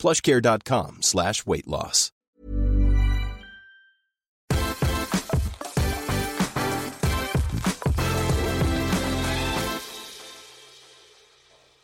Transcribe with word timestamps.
plushcare.com 0.00 0.98
slash 1.02 1.46
weight 1.46 1.66
loss. 1.66 2.10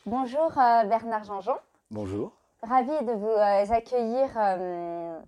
Bonjour 0.04 0.52
euh, 0.58 0.84
Bernard 0.84 1.24
Jean-Jean. 1.24 1.56
Bonjour. 1.90 2.32
Ravi 2.62 2.90
de 3.04 3.12
vous 3.12 3.26
euh, 3.28 3.74
accueillir 3.74 4.28
euh, 4.36 5.18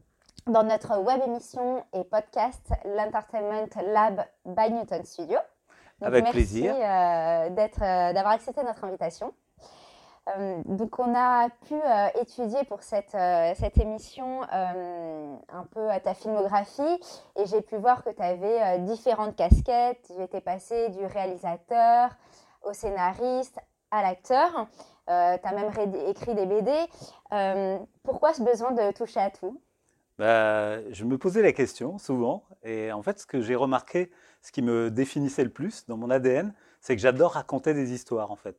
dans 0.47 0.63
notre 0.63 0.99
web 0.99 1.21
émission 1.27 1.85
et 1.93 2.05
podcast 2.05 2.63
l'Entertainment 2.85 3.69
Lab 3.93 4.25
by 4.47 4.71
Newton 4.73 5.05
Studio. 5.05 5.39
Donc, 6.01 6.09
Avec 6.09 6.23
merci, 6.25 6.37
plaisir. 6.39 6.75
euh, 6.75 7.51
d'être, 7.51 7.83
euh, 7.83 8.13
d'avoir 8.13 8.35
accepté 8.35 8.63
notre 8.63 8.85
invitation. 8.85 9.33
Euh, 10.37 10.63
donc 10.65 10.99
on 10.99 11.15
a 11.15 11.49
pu 11.67 11.75
euh, 11.75 12.09
étudier 12.21 12.65
pour 12.65 12.83
cette, 12.83 13.15
euh, 13.15 13.53
cette 13.57 13.79
émission 13.79 14.43
un 14.51 15.65
peu 15.71 15.89
ta 16.03 16.15
filmographie 16.15 17.01
et 17.37 17.47
j'ai 17.47 17.63
pu 17.63 17.77
voir 17.77 18.05
que 18.05 18.11
tu 18.11 18.23
avais 18.23 18.79
différentes 18.81 19.37
casquettes. 19.37 20.11
Tu 20.15 20.23
étais 20.23 20.41
passé 20.41 20.91
du 20.91 21.05
réalisateur 21.07 22.11
au 22.63 22.73
scénariste 22.73 23.59
à 23.91 24.03
l'acteur. 24.03 24.69
tu 25.07 25.13
as 25.13 25.53
même 25.55 25.71
écrit 26.09 26.35
des 26.35 26.47
BD. 26.47 26.73
Pourquoi 28.03 28.35
ce 28.35 28.43
besoin 28.43 28.73
de 28.73 28.93
toucher 28.93 29.21
à 29.21 29.31
tout? 29.31 29.61
Bah, 30.19 30.81
je 30.91 31.05
me 31.05 31.17
posais 31.17 31.43
la 31.43 31.53
question 31.53 31.97
souvent, 31.97 32.43
et 32.65 32.91
en 32.91 33.03
fait, 33.03 33.21
ce 33.21 33.27
que 33.27 33.41
j'ai 33.41 33.55
remarqué, 33.55 34.11
ce 34.43 34.51
qui 34.51 34.63
me 34.63 34.91
définissait 34.91 35.45
le 35.45 35.51
plus 35.51 35.87
dans 35.87 35.97
mon 35.97 36.11
ADN, 36.11 36.53
c'est 36.81 36.97
que 36.97 37.01
j'adore 37.01 37.35
raconter 37.35 37.73
des 37.73 37.93
histoires, 37.93 38.33
en 38.33 38.37
fait. 38.37 38.57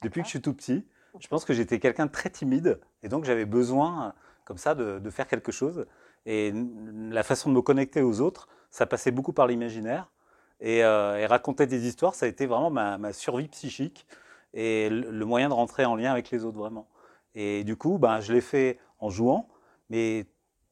Depuis 0.00 0.22
que 0.22 0.26
je 0.26 0.30
suis 0.30 0.40
tout 0.40 0.54
petit, 0.54 0.86
je 1.18 1.28
pense 1.28 1.44
que 1.44 1.52
j'étais 1.52 1.78
quelqu'un 1.78 2.06
de 2.06 2.10
très 2.10 2.30
timide, 2.30 2.80
et 3.02 3.08
donc 3.08 3.24
j'avais 3.24 3.44
besoin, 3.44 4.14
comme 4.44 4.58
ça, 4.58 4.74
de, 4.74 4.98
de 4.98 5.10
faire 5.10 5.26
quelque 5.26 5.52
chose. 5.52 5.86
Et 6.26 6.52
la 7.10 7.22
façon 7.22 7.50
de 7.50 7.54
me 7.54 7.62
connecter 7.62 8.02
aux 8.02 8.20
autres, 8.20 8.48
ça 8.70 8.86
passait 8.86 9.10
beaucoup 9.10 9.32
par 9.32 9.46
l'imaginaire. 9.46 10.10
Et, 10.60 10.84
euh, 10.84 11.18
et 11.18 11.26
raconter 11.26 11.66
des 11.66 11.86
histoires, 11.88 12.14
ça 12.14 12.26
a 12.26 12.28
été 12.28 12.46
vraiment 12.46 12.70
ma, 12.70 12.96
ma 12.96 13.12
survie 13.12 13.48
psychique 13.48 14.06
et 14.54 14.88
le, 14.90 15.24
moyen 15.24 15.48
de 15.48 15.54
rentrer 15.54 15.84
en 15.84 15.96
lien 15.96 16.12
avec 16.12 16.30
les 16.30 16.44
autres, 16.44 16.58
vraiment. 16.58 16.88
Et 17.34 17.64
du 17.64 17.76
coup, 17.76 17.98
ben, 17.98 18.20
je 18.20 18.32
l'ai 18.32 18.40
fait 18.40 18.78
en 19.00 19.10
jouant, 19.10 19.48
mais 19.90 20.26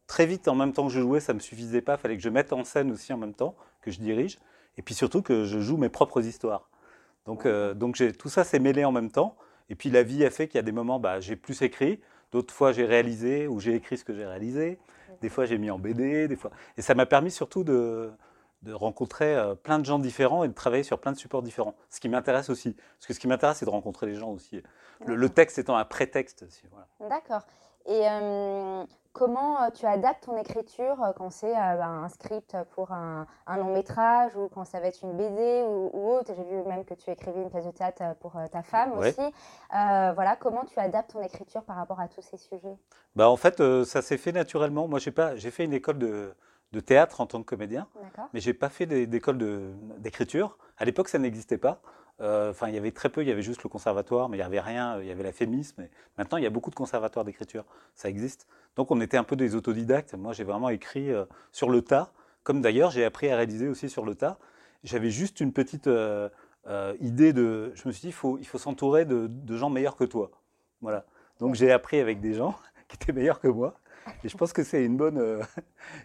très 0.07 0.27
vite, 0.27 0.47
en 0.47 0.55
même 0.55 0.73
temps 0.73 0.87
que 0.87 0.93
je 0.93 1.01
jouais, 1.01 1.19
ça 1.19 1.33
ne 1.33 1.39
me 1.39 1.41
suffisait 1.41 1.83
pas. 1.83 1.95
Il 1.95 1.99
fallait 1.99 2.17
que 2.17 2.23
je 2.23 2.29
mette 2.29 2.53
en 2.53 2.63
scène 2.63 2.93
aussi 2.93 3.13
en 3.13 3.17
même 3.17 3.35
temps, 3.35 3.57
que 3.83 3.91
je 3.91 3.99
dirige, 3.99 4.39
et 4.77 4.83
puis 4.83 4.95
surtout 4.95 5.23
que 5.23 5.45
je 5.45 5.59
joue 5.59 5.77
mes 5.77 5.89
propres 5.89 6.25
histoires. 6.25 6.69
Donc, 7.27 7.45
euh, 7.45 7.75
donc 7.75 8.01
tout 8.19 8.29
ça 8.29 8.45
s'est 8.45 8.61
mêlé 8.61 8.85
en 8.85 8.93
même 8.93 9.11
temps. 9.11 9.37
Et 9.71 9.75
puis 9.77 9.89
la 9.89 10.03
vie 10.03 10.25
a 10.25 10.31
fait 10.31 10.49
qu'il 10.49 10.57
y 10.57 10.59
a 10.59 10.63
des 10.63 10.73
moments, 10.73 11.01
bah, 11.01 11.21
j'ai 11.21 11.37
plus 11.37 11.63
écrit, 11.63 12.01
d'autres 12.33 12.53
fois 12.53 12.73
j'ai 12.73 12.85
réalisé 12.85 13.47
ou 13.47 13.61
j'ai 13.61 13.75
écrit 13.75 13.97
ce 13.97 14.05
que 14.05 14.13
j'ai 14.15 14.27
réalisé. 14.27 14.79
Des 15.23 15.29
fois 15.29 15.47
j'ai 15.47 15.59
mis 15.59 15.71
en 15.71 15.79
BD, 15.79 16.29
des 16.29 16.37
fois. 16.37 16.51
Et 16.77 16.83
ça 16.83 16.95
m'a 16.95 17.07
permis 17.07 17.31
surtout 17.31 17.63
de, 17.65 18.11
de 18.63 18.73
rencontrer 18.73 19.35
euh, 19.37 19.55
plein 19.55 19.79
de 19.79 19.85
gens 19.85 19.99
différents 19.99 20.45
et 20.45 20.49
de 20.49 20.55
travailler 20.55 20.83
sur 20.83 20.99
plein 20.99 21.13
de 21.13 21.17
supports 21.17 21.43
différents. 21.43 21.75
Ce 21.89 22.01
qui 22.01 22.09
m'intéresse 22.09 22.51
aussi. 22.51 22.73
Parce 22.75 23.07
que 23.07 23.15
ce 23.15 23.21
qui 23.21 23.29
m'intéresse, 23.29 23.59
c'est 23.59 23.65
de 23.65 23.71
rencontrer 23.71 24.07
les 24.07 24.15
gens 24.15 24.31
aussi. 24.31 24.63
Le, 25.07 25.15
le 25.15 25.29
texte 25.29 25.59
étant 25.59 25.77
un 25.77 25.85
prétexte. 25.85 26.45
voilà. 26.71 26.87
D'accord. 27.09 27.43
Et 27.87 28.03
euh, 28.09 28.85
comment 29.13 29.63
euh, 29.63 29.71
tu 29.71 29.87
adaptes 29.87 30.25
ton 30.25 30.37
écriture 30.37 31.03
euh, 31.03 31.13
quand 31.17 31.31
c'est 31.31 31.53
ben, 31.53 32.03
un 32.05 32.09
script 32.09 32.57
pour 32.75 32.93
un, 32.93 33.27
un 33.47 33.57
long 33.57 33.73
métrage 33.73 34.37
ou 34.37 34.49
quand 34.49 34.65
ça 34.65 34.81
va 34.81 34.87
être 34.89 35.03
une 35.03 35.17
BD 35.17 35.63
ou, 35.67 35.91
ou 35.93 36.11
autre? 36.13 36.33
J'ai 36.37 36.45
vu 36.45 36.63
même 36.69 36.85
que 36.85 36.95
tu 36.95 37.11
écrivais 37.11 37.43
une 37.43 37.51
pièce 37.51 37.67
de 37.67 37.71
théâtre 37.71 38.03
pour 38.21 38.35
ta 38.53 38.63
femme 38.63 38.93
Ouais. 38.99 39.09
aussi. 39.11 39.21
Euh, 39.21 40.13
voilà, 40.15 40.37
comment 40.37 40.65
tu 40.65 40.79
adaptes 40.79 41.13
ton 41.13 41.23
écriture 41.23 41.63
par 41.65 41.77
rapport 41.77 42.01
à 42.01 42.09
tous 42.09 42.23
ces 42.23 42.37
sujets? 42.37 42.77
Bah, 43.17 43.29
en 43.31 43.37
fait, 43.37 43.61
euh, 43.61 43.85
ça 43.85 44.03
s'est 44.03 44.19
fait 44.19 44.33
naturellement. 44.33 44.87
Moi, 44.87 44.99
j'ai 44.99 45.11
pas, 45.11 45.37
j'ai 45.37 45.51
fait 45.51 45.65
une 45.65 45.73
école 45.73 45.99
de, 45.99 46.35
de 46.73 46.81
théâtre 46.81 47.21
en 47.21 47.27
tant 47.27 47.41
que 47.41 47.47
comédien, 47.47 47.89
mais 48.33 48.41
j'ai 48.41 48.55
pas 48.55 48.69
fait 48.69 48.87
d'école 48.87 49.39
d'écriture. 49.99 50.59
À 50.77 50.85
l'époque, 50.85 51.09
ça 51.09 51.19
n'existait 51.19 51.59
pas. 51.59 51.81
Euh, 52.21 52.51
Enfin, 52.51 52.69
il 52.69 52.75
y 52.75 52.79
avait 52.79 52.91
très 52.91 53.09
peu. 53.09 53.23
Il 53.23 53.29
y 53.29 53.33
avait 53.33 53.43
juste 53.43 53.63
le 53.63 53.69
conservatoire, 53.69 54.29
mais 54.29 54.37
il 54.37 54.41
y 54.41 54.43
avait 54.43 54.61
rien. 54.61 55.01
Il 55.01 55.07
y 55.07 55.11
avait 55.11 55.23
la 55.23 55.33
mais 55.79 55.91
maintenant, 56.19 56.39
il 56.39 56.45
y 56.45 56.47
a 56.47 56.51
beaucoup 56.51 56.71
de 56.71 56.75
conservatoires 56.75 57.25
d'écriture. 57.25 57.65
Ça 57.95 58.09
existe. 58.09 58.47
Donc, 58.77 58.91
on 58.91 59.01
était 59.01 59.17
un 59.17 59.25
peu 59.25 59.37
des 59.37 59.55
autodidactes. 59.55 60.15
Moi, 60.15 60.33
j'ai 60.33 60.45
vraiment 60.45 60.69
écrit 60.69 61.11
euh, 61.11 61.25
sur 61.53 61.71
le 61.71 61.83
tas, 61.83 62.13
comme 62.43 62.61
d'ailleurs, 62.61 62.91
j'ai 62.91 63.05
appris 63.05 63.31
à 63.31 63.37
réaliser 63.37 63.69
aussi 63.69 63.89
sur 63.89 64.05
le 64.05 64.15
tas. 64.15 64.39
J'avais 64.85 65.11
juste 65.11 65.41
une 65.41 65.53
petite 65.53 65.87
euh, 65.87 66.29
idée 67.01 67.33
de. 67.33 67.73
Je 67.75 67.87
me 67.89 67.93
suis 67.93 68.03
dit, 68.03 68.09
il 68.09 68.47
faut, 68.47 68.59
s'entourer 68.59 69.05
de, 69.05 69.57
gens 69.57 69.71
meilleurs 69.71 69.97
que 69.97 70.05
toi. 70.05 70.31
Voilà. 70.81 71.05
Donc, 71.39 71.55
j'ai 71.55 71.73
appris 71.73 72.01
avec 72.01 72.21
des 72.21 72.35
gens 72.35 72.57
qui 72.89 72.97
étaient 72.97 73.13
meilleurs 73.13 73.41
que 73.41 73.49
moi. 73.49 73.75
Et 74.25 74.29
je 74.29 74.37
pense 74.37 74.53
que 74.53 74.63
c'est 74.63 74.85
une 74.85 74.97
bonne. 74.97 75.19
euh, 75.19 75.43
il 75.57 75.63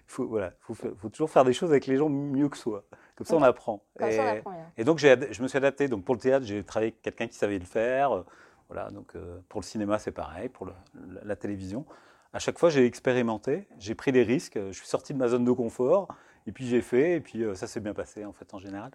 faut, 0.07 0.27
voilà, 0.27 0.53
faut, 0.61 0.73
fa- 0.73 0.89
faut 0.97 1.09
toujours 1.09 1.29
faire 1.29 1.45
des 1.45 1.53
choses 1.53 1.71
avec 1.71 1.87
les 1.87 1.97
gens 1.97 2.09
mieux 2.09 2.49
que 2.49 2.57
soi. 2.57 2.83
Comme 3.15 3.25
ça, 3.27 3.35
on 3.35 3.41
apprend. 3.43 3.81
Comme 3.97 4.09
et, 4.09 4.11
ça, 4.11 4.23
on 4.23 4.27
apprend 4.37 4.51
bien. 4.51 4.65
et 4.77 4.83
donc, 4.83 4.99
je 4.99 5.41
me 5.41 5.47
suis 5.47 5.57
adapté. 5.57 5.87
Donc, 5.87 6.03
pour 6.03 6.15
le 6.15 6.19
théâtre, 6.21 6.45
j'ai 6.45 6.63
travaillé 6.63 6.91
avec 6.91 7.01
quelqu'un 7.01 7.27
qui 7.27 7.35
savait 7.35 7.59
le 7.59 7.65
faire. 7.65 8.11
euh, 8.15 8.25
Voilà. 8.67 8.89
Donc, 8.89 9.15
euh, 9.15 9.39
pour 9.49 9.61
le 9.61 9.65
cinéma, 9.65 9.99
c'est 9.99 10.11
pareil. 10.11 10.49
Pour 10.49 10.65
le- 10.65 10.73
la, 11.13 11.23
la 11.23 11.35
télévision, 11.35 11.85
à 12.33 12.39
chaque 12.39 12.57
fois, 12.59 12.69
j'ai 12.69 12.85
expérimenté. 12.85 13.67
J'ai 13.79 13.95
pris 13.95 14.11
des 14.11 14.23
risques. 14.23 14.57
Je 14.57 14.71
suis 14.73 14.87
sorti 14.87 15.13
de 15.13 15.17
ma 15.19 15.27
zone 15.27 15.45
de 15.45 15.51
confort. 15.51 16.07
Et 16.47 16.51
puis, 16.51 16.65
j'ai 16.67 16.81
fait. 16.81 17.13
Et 17.13 17.19
puis, 17.21 17.43
euh, 17.43 17.55
ça 17.55 17.67
s'est 17.67 17.79
bien 17.79 17.93
passé, 17.93 18.25
en 18.25 18.33
fait, 18.33 18.53
en 18.53 18.59
général. 18.59 18.91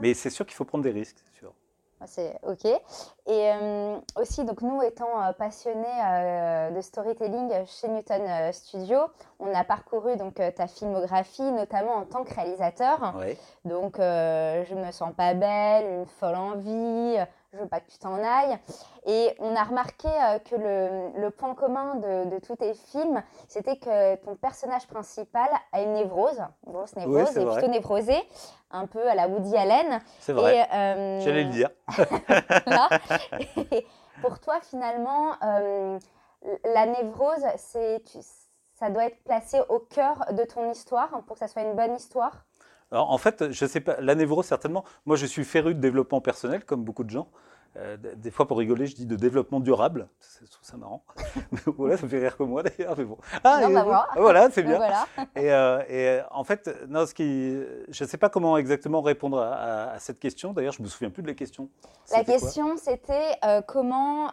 Mais 0.00 0.14
c'est 0.14 0.30
sûr 0.30 0.44
qu'il 0.46 0.54
faut 0.54 0.64
prendre 0.64 0.84
des 0.84 0.90
risques, 0.90 1.16
c'est 1.24 1.38
sûr. 1.38 1.52
C'est 2.06 2.38
OK. 2.42 2.66
Et 2.66 2.80
euh, 3.28 3.96
aussi, 4.16 4.44
donc 4.44 4.60
nous 4.60 4.82
étant 4.82 5.22
euh, 5.22 5.32
passionnés 5.32 5.86
euh, 6.04 6.70
de 6.70 6.80
storytelling 6.80 7.50
chez 7.66 7.88
Newton 7.88 8.52
Studio, 8.52 8.98
on 9.40 9.52
a 9.54 9.64
parcouru 9.64 10.16
donc 10.16 10.34
ta 10.34 10.66
filmographie, 10.66 11.50
notamment 11.52 11.94
en 11.94 12.04
tant 12.04 12.24
que 12.24 12.34
réalisateur. 12.34 13.14
Donc, 13.64 13.96
je 13.98 14.74
me 14.74 14.90
sens 14.90 15.14
pas 15.16 15.34
belle, 15.34 16.00
une 16.00 16.06
folle 16.06 16.36
envie, 16.36 17.16
je 17.54 17.60
veux 17.60 17.68
pas 17.68 17.80
que 17.80 17.90
tu 17.90 17.98
t'en 17.98 18.16
ailles. 18.22 18.58
Et 19.06 19.34
on 19.38 19.54
a 19.54 19.62
remarqué 19.62 20.08
euh, 20.08 20.38
que 20.38 20.56
le, 20.56 21.20
le 21.20 21.30
point 21.30 21.54
commun 21.54 21.96
de, 21.96 22.30
de 22.30 22.38
tous 22.38 22.56
tes 22.56 22.74
films, 22.74 23.22
c'était 23.48 23.76
que 23.76 24.16
ton 24.16 24.34
personnage 24.36 24.86
principal 24.86 25.48
a 25.72 25.80
une 25.82 25.94
névrose, 25.94 26.40
une 26.66 26.72
grosse 26.72 26.96
névrose, 26.96 27.28
c'est 27.32 27.40
et 27.42 27.44
vrai. 27.44 27.54
plutôt 27.58 27.70
névrosé, 27.70 28.16
un 28.70 28.86
peu 28.86 29.08
à 29.08 29.14
la 29.14 29.28
Woody 29.28 29.56
Allen. 29.56 30.00
C'est 30.20 30.32
vrai. 30.32 30.56
Et, 30.58 30.74
euh, 30.74 31.20
J'allais 31.20 31.44
le 31.44 31.50
dire. 31.50 31.70
Et 33.72 33.86
pour 34.22 34.40
toi, 34.40 34.60
finalement, 34.60 35.32
euh, 35.42 35.98
la 36.64 36.86
névrose, 36.86 37.44
c'est, 37.56 38.02
ça 38.74 38.90
doit 38.90 39.06
être 39.06 39.22
placé 39.24 39.60
au 39.68 39.78
cœur 39.78 40.24
de 40.32 40.44
ton 40.44 40.70
histoire 40.70 41.22
pour 41.26 41.34
que 41.34 41.40
ça 41.40 41.48
soit 41.48 41.62
une 41.62 41.74
bonne 41.74 41.94
histoire? 41.94 42.44
Alors, 42.94 43.10
en 43.10 43.18
fait, 43.18 43.50
je 43.50 43.66
sais 43.66 43.80
pas, 43.80 43.96
la 44.00 44.14
névrose, 44.14 44.46
certainement. 44.46 44.84
Moi, 45.04 45.16
je 45.16 45.26
suis 45.26 45.44
féru 45.44 45.74
de 45.74 45.80
développement 45.80 46.20
personnel, 46.20 46.64
comme 46.64 46.84
beaucoup 46.84 47.02
de 47.02 47.10
gens. 47.10 47.26
Euh, 47.76 47.96
des 47.96 48.30
fois, 48.30 48.46
pour 48.46 48.58
rigoler, 48.58 48.86
je 48.86 48.94
dis 48.94 49.04
de 49.04 49.16
développement 49.16 49.58
durable. 49.58 50.06
Je 50.40 50.46
trouve 50.48 50.62
ça 50.64 50.76
marrant. 50.76 51.02
Mais 51.50 51.58
voilà, 51.76 51.96
ça 51.96 52.04
me 52.04 52.08
fait 52.08 52.20
rire 52.20 52.36
que 52.36 52.44
moi, 52.44 52.62
d'ailleurs. 52.62 52.94
Mais 52.96 53.04
bon. 53.04 53.18
Ah, 53.42 53.62
Non, 53.62 53.68
et 53.68 53.74
bah 53.74 53.80
bon, 53.80 53.86
voilà. 53.88 54.08
voilà, 54.16 54.50
c'est 54.52 54.62
bien. 54.68 54.76
voilà. 54.76 55.06
Et, 55.34 55.50
euh, 55.52 55.82
et, 55.88 56.08
euh, 56.08 56.22
en 56.30 56.44
fait, 56.44 56.70
non, 56.88 57.04
ce 57.04 57.14
qui, 57.14 57.24
je 57.88 58.04
ne 58.04 58.08
sais 58.08 58.16
pas 58.16 58.28
comment 58.28 58.56
exactement 58.58 59.02
répondre 59.02 59.40
à, 59.40 59.54
à- 59.54 59.90
à 59.94 59.98
cette 59.98 60.20
question. 60.20 60.52
D'ailleurs, 60.52 60.72
je 60.74 60.82
me 60.82 60.86
souviens 60.86 61.10
plus 61.10 61.24
de 61.24 61.28
la 61.28 61.34
question. 61.34 61.68
La 62.12 62.22
question, 62.22 62.76
c'était 62.76 63.32
euh, 63.44 63.60
comment, 63.66 64.30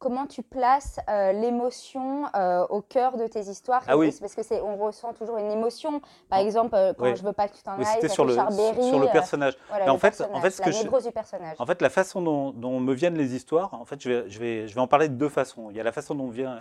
comment 0.00 0.26
tu 0.26 0.42
places 0.42 0.98
euh, 1.08 1.30
l'émotion 1.32 2.24
euh, 2.34 2.66
au 2.70 2.80
cœur 2.80 3.16
de 3.18 3.26
tes 3.26 3.40
histoires. 3.42 3.82
Ah 3.86 3.96
oui. 3.96 4.12
Parce 4.18 4.34
que 4.34 4.42
c'est, 4.42 4.60
on 4.62 4.76
ressent 4.76 5.12
toujours 5.12 5.36
une 5.36 5.50
émotion. 5.52 6.00
Par 6.28 6.40
exemple, 6.40 6.74
euh, 6.74 6.92
quand 6.94 7.04
Oui. 7.04 7.16
je 7.16 7.22
veux 7.22 7.34
pas 7.34 7.46
que 7.48 7.56
tu 7.56 7.62
t'en 7.62 7.76
Oui, 7.78 7.84
ailles, 7.84 8.08
sur 8.10 8.24
le, 8.24 8.32
sur 8.34 8.98
le 8.98 9.06
personnage. 9.12 9.56
voilà, 9.68 9.84
Mais 9.84 9.90
en 9.90 9.94
le 9.94 10.00
fait- 10.00 10.20
en 10.32 10.40
fait, 10.40 10.50
ce 10.50 10.60
la 10.60 10.64
que 10.66 10.72
je- 10.72 10.82
névrose 10.82 11.04
du 11.04 11.12
personnage. 11.12 11.54
En 11.58 11.66
fait, 11.66 11.80
la 11.82 11.90
façon 11.90 12.22
dont, 12.22 12.50
dont 12.50 12.80
me 12.80 12.94
viennent 12.94 13.16
les 13.18 13.34
histoires, 13.36 13.74
en 13.74 13.84
fait, 13.84 14.00
je 14.02 14.08
vais, 14.08 14.30
je, 14.30 14.38
vais, 14.40 14.66
je 14.66 14.74
vais 14.74 14.80
en 14.80 14.88
parler 14.88 15.08
de 15.08 15.14
deux 15.14 15.28
façons. 15.28 15.68
Il 15.70 15.76
y 15.76 15.80
a 15.80 15.84
la 15.84 15.92
façon 15.92 16.14
dont 16.14 16.28
vient- 16.28 16.58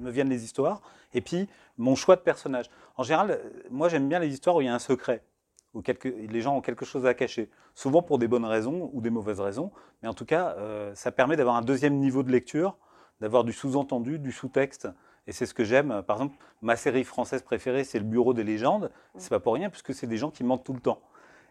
me 0.00 0.10
viennent 0.10 0.28
les 0.28 0.44
histoires, 0.44 0.82
et 1.14 1.20
puis 1.20 1.48
mon 1.78 1.94
choix 1.94 2.16
de 2.16 2.20
personnage. 2.22 2.68
En 2.96 3.04
général, 3.04 3.40
moi, 3.70 3.88
j'aime 3.88 4.08
bien 4.08 4.18
les 4.18 4.28
histoires 4.34 4.56
où 4.56 4.60
il 4.60 4.66
y 4.66 4.68
a 4.68 4.74
un 4.74 4.78
secret, 4.80 5.22
quelque, 5.82 6.08
les 6.08 6.40
gens 6.40 6.56
ont 6.56 6.60
quelque 6.60 6.84
chose 6.84 7.06
à 7.06 7.14
cacher. 7.14 7.50
Souvent 7.74 8.02
pour 8.02 8.18
des 8.18 8.28
bonnes 8.28 8.44
raisons 8.44 8.90
ou 8.92 9.00
des 9.00 9.10
mauvaises 9.10 9.40
raisons, 9.40 9.70
mais 10.02 10.08
en 10.08 10.14
tout 10.14 10.24
cas, 10.24 10.56
euh, 10.58 10.92
ça 10.94 11.12
permet 11.12 11.36
d'avoir 11.36 11.56
un 11.56 11.62
deuxième 11.62 11.96
niveau 11.96 12.22
de 12.22 12.30
lecture, 12.30 12.76
d'avoir 13.20 13.44
du 13.44 13.52
sous-entendu, 13.52 14.18
du 14.18 14.32
sous-texte. 14.32 14.88
Et 15.26 15.32
c'est 15.32 15.46
ce 15.46 15.54
que 15.54 15.64
j'aime. 15.64 16.02
Par 16.06 16.16
exemple, 16.16 16.36
ma 16.62 16.76
série 16.76 17.04
française 17.04 17.42
préférée, 17.42 17.84
c'est 17.84 17.98
Le 17.98 18.04
Bureau 18.04 18.34
des 18.34 18.42
légendes. 18.42 18.90
C'est 19.16 19.30
pas 19.30 19.38
pour 19.38 19.54
rien, 19.54 19.70
puisque 19.70 19.94
c'est 19.94 20.06
des 20.06 20.16
gens 20.16 20.30
qui 20.30 20.42
mentent 20.42 20.64
tout 20.64 20.72
le 20.72 20.80
temps. 20.80 21.00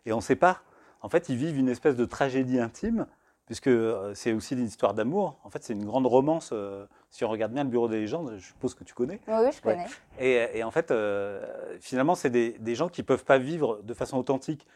Et 0.05 0.11
on 0.11 0.21
sait 0.21 0.35
pas. 0.35 0.61
En 1.01 1.07
fait, 1.07 1.29
ils 1.29 1.37
vivent 1.37 1.57
une 1.57 1.69
espèce 1.69 1.95
de 1.95 2.05
tragédie 2.05 2.59
intime, 2.59 3.07
puisque 3.49 3.65
euh, 3.65 4.13
c'est 4.13 4.31
aussi 4.31 4.53
une 4.53 4.65
histoire 4.67 4.93
d'amour. 4.93 5.39
En 5.43 5.49
fait, 5.49 5.63
c'est 5.63 5.73
une 5.73 5.83
grande 5.85 6.05
romance. 6.05 6.51
euh, 6.53 6.85
si 7.09 7.25
on 7.25 7.29
regarde 7.29 7.51
bien 7.51 7.63
Le 7.63 7.69
Bureau 7.71 7.87
des 7.87 7.99
légendes, 7.99 8.35
je 8.37 8.45
suppose 8.45 8.75
que 8.75 8.83
tu 8.83 8.93
connais. 8.93 9.19
Oui, 9.27 9.33
oui, 9.43 9.49
je 9.51 9.67
Ouais. 9.67 9.75
connais. 9.75 9.87
Et, 10.19 10.59
et 10.59 10.63
en 10.63 10.69
fait, 10.69 10.91
euh, 10.91 11.75
finalement, 11.81 12.13
c'est 12.13 12.29
des, 12.29 12.51
des 12.59 12.75
gens 12.75 12.89
qui 12.89 13.01
peuvent 13.01 13.25
pas 13.25 13.39
vivre 13.39 13.81
de 13.81 13.93
façon 13.95 14.17
authentique. 14.19 14.67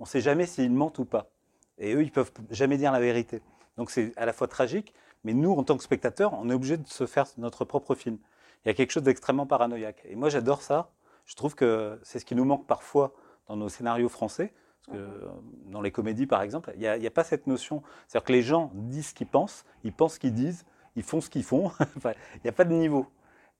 On 0.00 0.02
ne 0.02 0.08
sait 0.08 0.20
jamais 0.20 0.44
s'ils 0.46 0.72
mentent 0.72 0.98
ou 0.98 1.04
pas. 1.04 1.28
Et 1.78 1.94
eux, 1.94 2.02
ils 2.02 2.10
peuvent 2.10 2.32
jamais 2.50 2.78
dire 2.78 2.90
la 2.90 2.98
vérité. 2.98 3.42
Donc 3.76 3.92
c'est 3.92 4.12
à 4.16 4.26
la 4.26 4.32
fois 4.32 4.48
tragique, 4.48 4.92
mais 5.22 5.32
nous, 5.32 5.52
en 5.52 5.62
tant 5.62 5.76
que 5.76 5.84
spectateurs, 5.84 6.32
on 6.34 6.50
est 6.50 6.54
obligé 6.54 6.78
de 6.78 6.88
se 6.88 7.06
faire 7.06 7.26
notre 7.38 7.64
propre 7.64 7.94
film. 7.94 8.18
Il 8.64 8.68
y 8.68 8.70
a 8.72 8.74
quelque 8.74 8.90
chose 8.90 9.04
d'extrêmement 9.04 9.46
paranoïaque. 9.46 10.02
Et 10.08 10.16
moi, 10.16 10.30
j'adore 10.30 10.62
ça. 10.62 10.90
Je 11.26 11.36
trouve 11.36 11.54
que 11.54 12.00
c'est 12.02 12.18
ce 12.18 12.24
qui 12.24 12.34
nous 12.34 12.44
manque 12.44 12.66
parfois 12.66 13.12
dans 13.46 13.54
nos 13.56 13.68
scénarios 13.68 14.08
français. 14.08 14.52
Parce 14.86 14.98
que 14.98 15.02
euh, 15.02 15.28
dans 15.70 15.80
les 15.80 15.90
comédies, 15.90 16.26
par 16.26 16.42
exemple, 16.42 16.72
il 16.74 16.80
n'y 16.80 17.06
a, 17.06 17.10
pas 17.10 17.24
cette 17.24 17.46
notion. 17.46 17.82
C'est-à-dire 18.06 18.26
que 18.26 18.32
les 18.32 18.42
gens 18.42 18.70
disent 18.74 19.08
ce 19.08 19.14
qu'ils 19.14 19.26
pensent, 19.26 19.64
ils 19.84 19.92
pensent 19.92 20.14
ce 20.14 20.20
qu'ils 20.20 20.34
disent, 20.34 20.64
ils 20.96 21.02
font 21.02 21.20
ce 21.20 21.28
qu'ils 21.28 21.44
font. 21.44 21.70
Il 22.04 22.40
n'y 22.44 22.50
a 22.50 22.52
pas 22.52 22.64
de 22.64 22.72
niveau. 22.72 23.06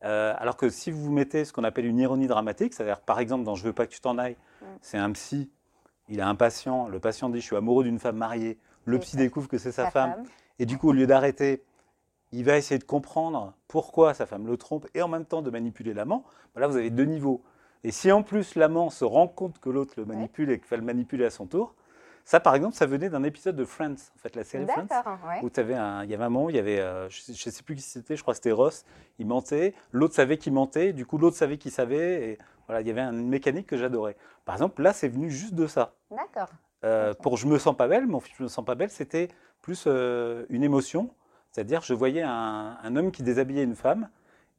Euh, 0.05 0.35
alors 0.39 0.57
que 0.57 0.69
si 0.69 0.91
vous 0.91 1.11
mettez 1.11 1.45
ce 1.45 1.53
qu'on 1.53 1.65
appelle 1.65 1.87
une 1.87 1.99
ironie 1.99 2.27
dramatique, 2.27 2.75
c'est-à-dire 2.75 3.01
par 3.01 3.19
exemple 3.19 3.45
dans 3.45 3.55
Je 3.55 3.65
veux 3.65 3.73
pas 3.73 3.87
que 3.87 3.93
tu 3.93 4.01
t'en 4.01 4.19
ailles, 4.19 4.37
c'est 4.81 4.99
un 4.99 5.11
psy, 5.13 5.51
il 6.09 6.21
a 6.21 6.29
un 6.29 6.35
patient, 6.35 6.89
le 6.89 7.01
patient 7.01 7.29
dit 7.29 7.41
je 7.41 7.47
suis 7.47 7.57
amoureux 7.57 7.85
d'une 7.85 7.99
femme 7.99 8.17
mariée, 8.17 8.59
le 8.85 8.97
Et 8.97 9.01
psy 9.01 9.17
découvre 9.17 9.49
que 9.49 9.59
c'est 9.59 9.73
sa 9.73 9.91
femme, 9.91 10.23
et 10.59 10.67
du 10.67 10.77
coup 10.79 10.91
au 10.91 10.93
lieu 10.93 11.07
d'arrêter, 11.07 11.65
il 12.33 12.45
va 12.45 12.57
essayer 12.57 12.79
de 12.79 12.85
comprendre 12.85 13.55
pourquoi 13.69 14.13
sa 14.13 14.27
femme 14.27 14.47
le 14.47 14.57
trompe 14.57 14.87
et 14.95 15.01
en 15.01 15.09
même 15.09 15.25
temps 15.25 15.43
de 15.43 15.51
manipuler 15.51 15.95
l'amant. 15.95 16.25
Ben 16.55 16.61
là 16.61 16.69
vous 16.69 16.77
avez 16.77 16.91
deux 16.91 17.05
niveaux. 17.05 17.43
Et 17.87 17.93
si 17.93 18.11
en 18.11 18.25
plus 18.25 18.57
l'amant 18.57 18.91
se 18.91 19.05
rend 19.05 19.29
compte 19.29 19.61
que 19.61 19.71
l'autre 19.71 19.95
le 19.97 20.05
manipule 20.05 20.51
et 20.51 20.59
qu'il 20.59 20.67
va 20.69 20.77
le 20.77 20.83
manipuler 20.83 21.25
à 21.25 21.31
son 21.31 21.47
tour, 21.47 21.77
ça 22.25 22.41
par 22.41 22.57
exemple 22.57 22.75
ça 22.75 22.85
venait 22.85 23.09
d'un 23.09 23.23
épisode 23.23 23.55
de 23.55 23.65
Friends, 23.65 23.93
en 23.93 24.19
fait 24.19 24.35
la 24.35 24.43
série 24.43 24.67
Friends. 24.67 24.87
D'accord, 24.87 25.19
ouais. 25.25 25.39
Où 25.45 25.51
t'avais 25.51 25.77
un, 25.77 26.03
il 26.03 26.11
y 26.11 26.15
avait 26.15 26.25
un 26.25 26.29
moment 26.29 26.47
où 26.47 26.51
il 26.51 26.57
y 26.57 26.59
avait, 26.59 26.81
euh, 26.81 27.09
je 27.09 27.31
ne 27.31 27.37
sais, 27.37 27.63
plus 27.63 27.77
qui 27.77 27.83
c'était, 27.83 28.17
je 28.17 28.23
crois 28.23 28.35
que 28.35 28.39
c'était 28.39 28.51
Ross, 28.51 28.85
il 29.21 29.29
mentait, 29.29 29.73
l'autre 29.93 30.17
savait 30.17 30.37
qu'il 30.37 30.53
mentait, 30.53 30.93
du 30.93 31.07
coup 31.07 31.17
l'autre 31.17 31.37
savait 31.37 31.59
qu'il 31.59 31.71
savait, 31.71 32.31
et 32.31 32.39
voilà, 32.67 32.81
il 32.81 32.89
y 32.89 32.91
avait 32.91 33.03
une 33.03 33.29
mécanique 33.29 33.69
que 33.69 33.77
j'adorais. 33.77 34.17
Par 34.45 34.57
exemple, 34.57 34.83
là, 34.83 34.93
c'est 34.93 35.07
venu 35.07 35.31
juste 35.31 35.55
de 35.55 35.69
ça. 35.69 35.95
D'accord. 36.11 36.49
Euh. 36.83 37.15
Pour 37.15 37.37
Je 37.37 37.47
me 37.47 37.57
sens 37.57 37.77
pas 37.77 37.87
belle, 37.87 38.09
mon 38.09 38.19
film 38.19 38.35
Je 38.37 38.43
me 38.43 38.49
sens 38.49 38.65
pas 38.65 38.75
belle, 38.75 38.91
c'était 38.91 39.29
plus 39.63 39.85
euh, 39.87 40.45
une 40.49 40.65
émotion, 40.65 41.11
c'est-à-dire 41.53 41.83
je 41.83 41.95
voyais 41.95 42.23
un, 42.23 42.79
un 42.83 42.97
homme 42.97 43.13
qui 43.13 43.23
déshabillait 43.23 43.63
une 43.63 43.77
femme, 43.77 44.09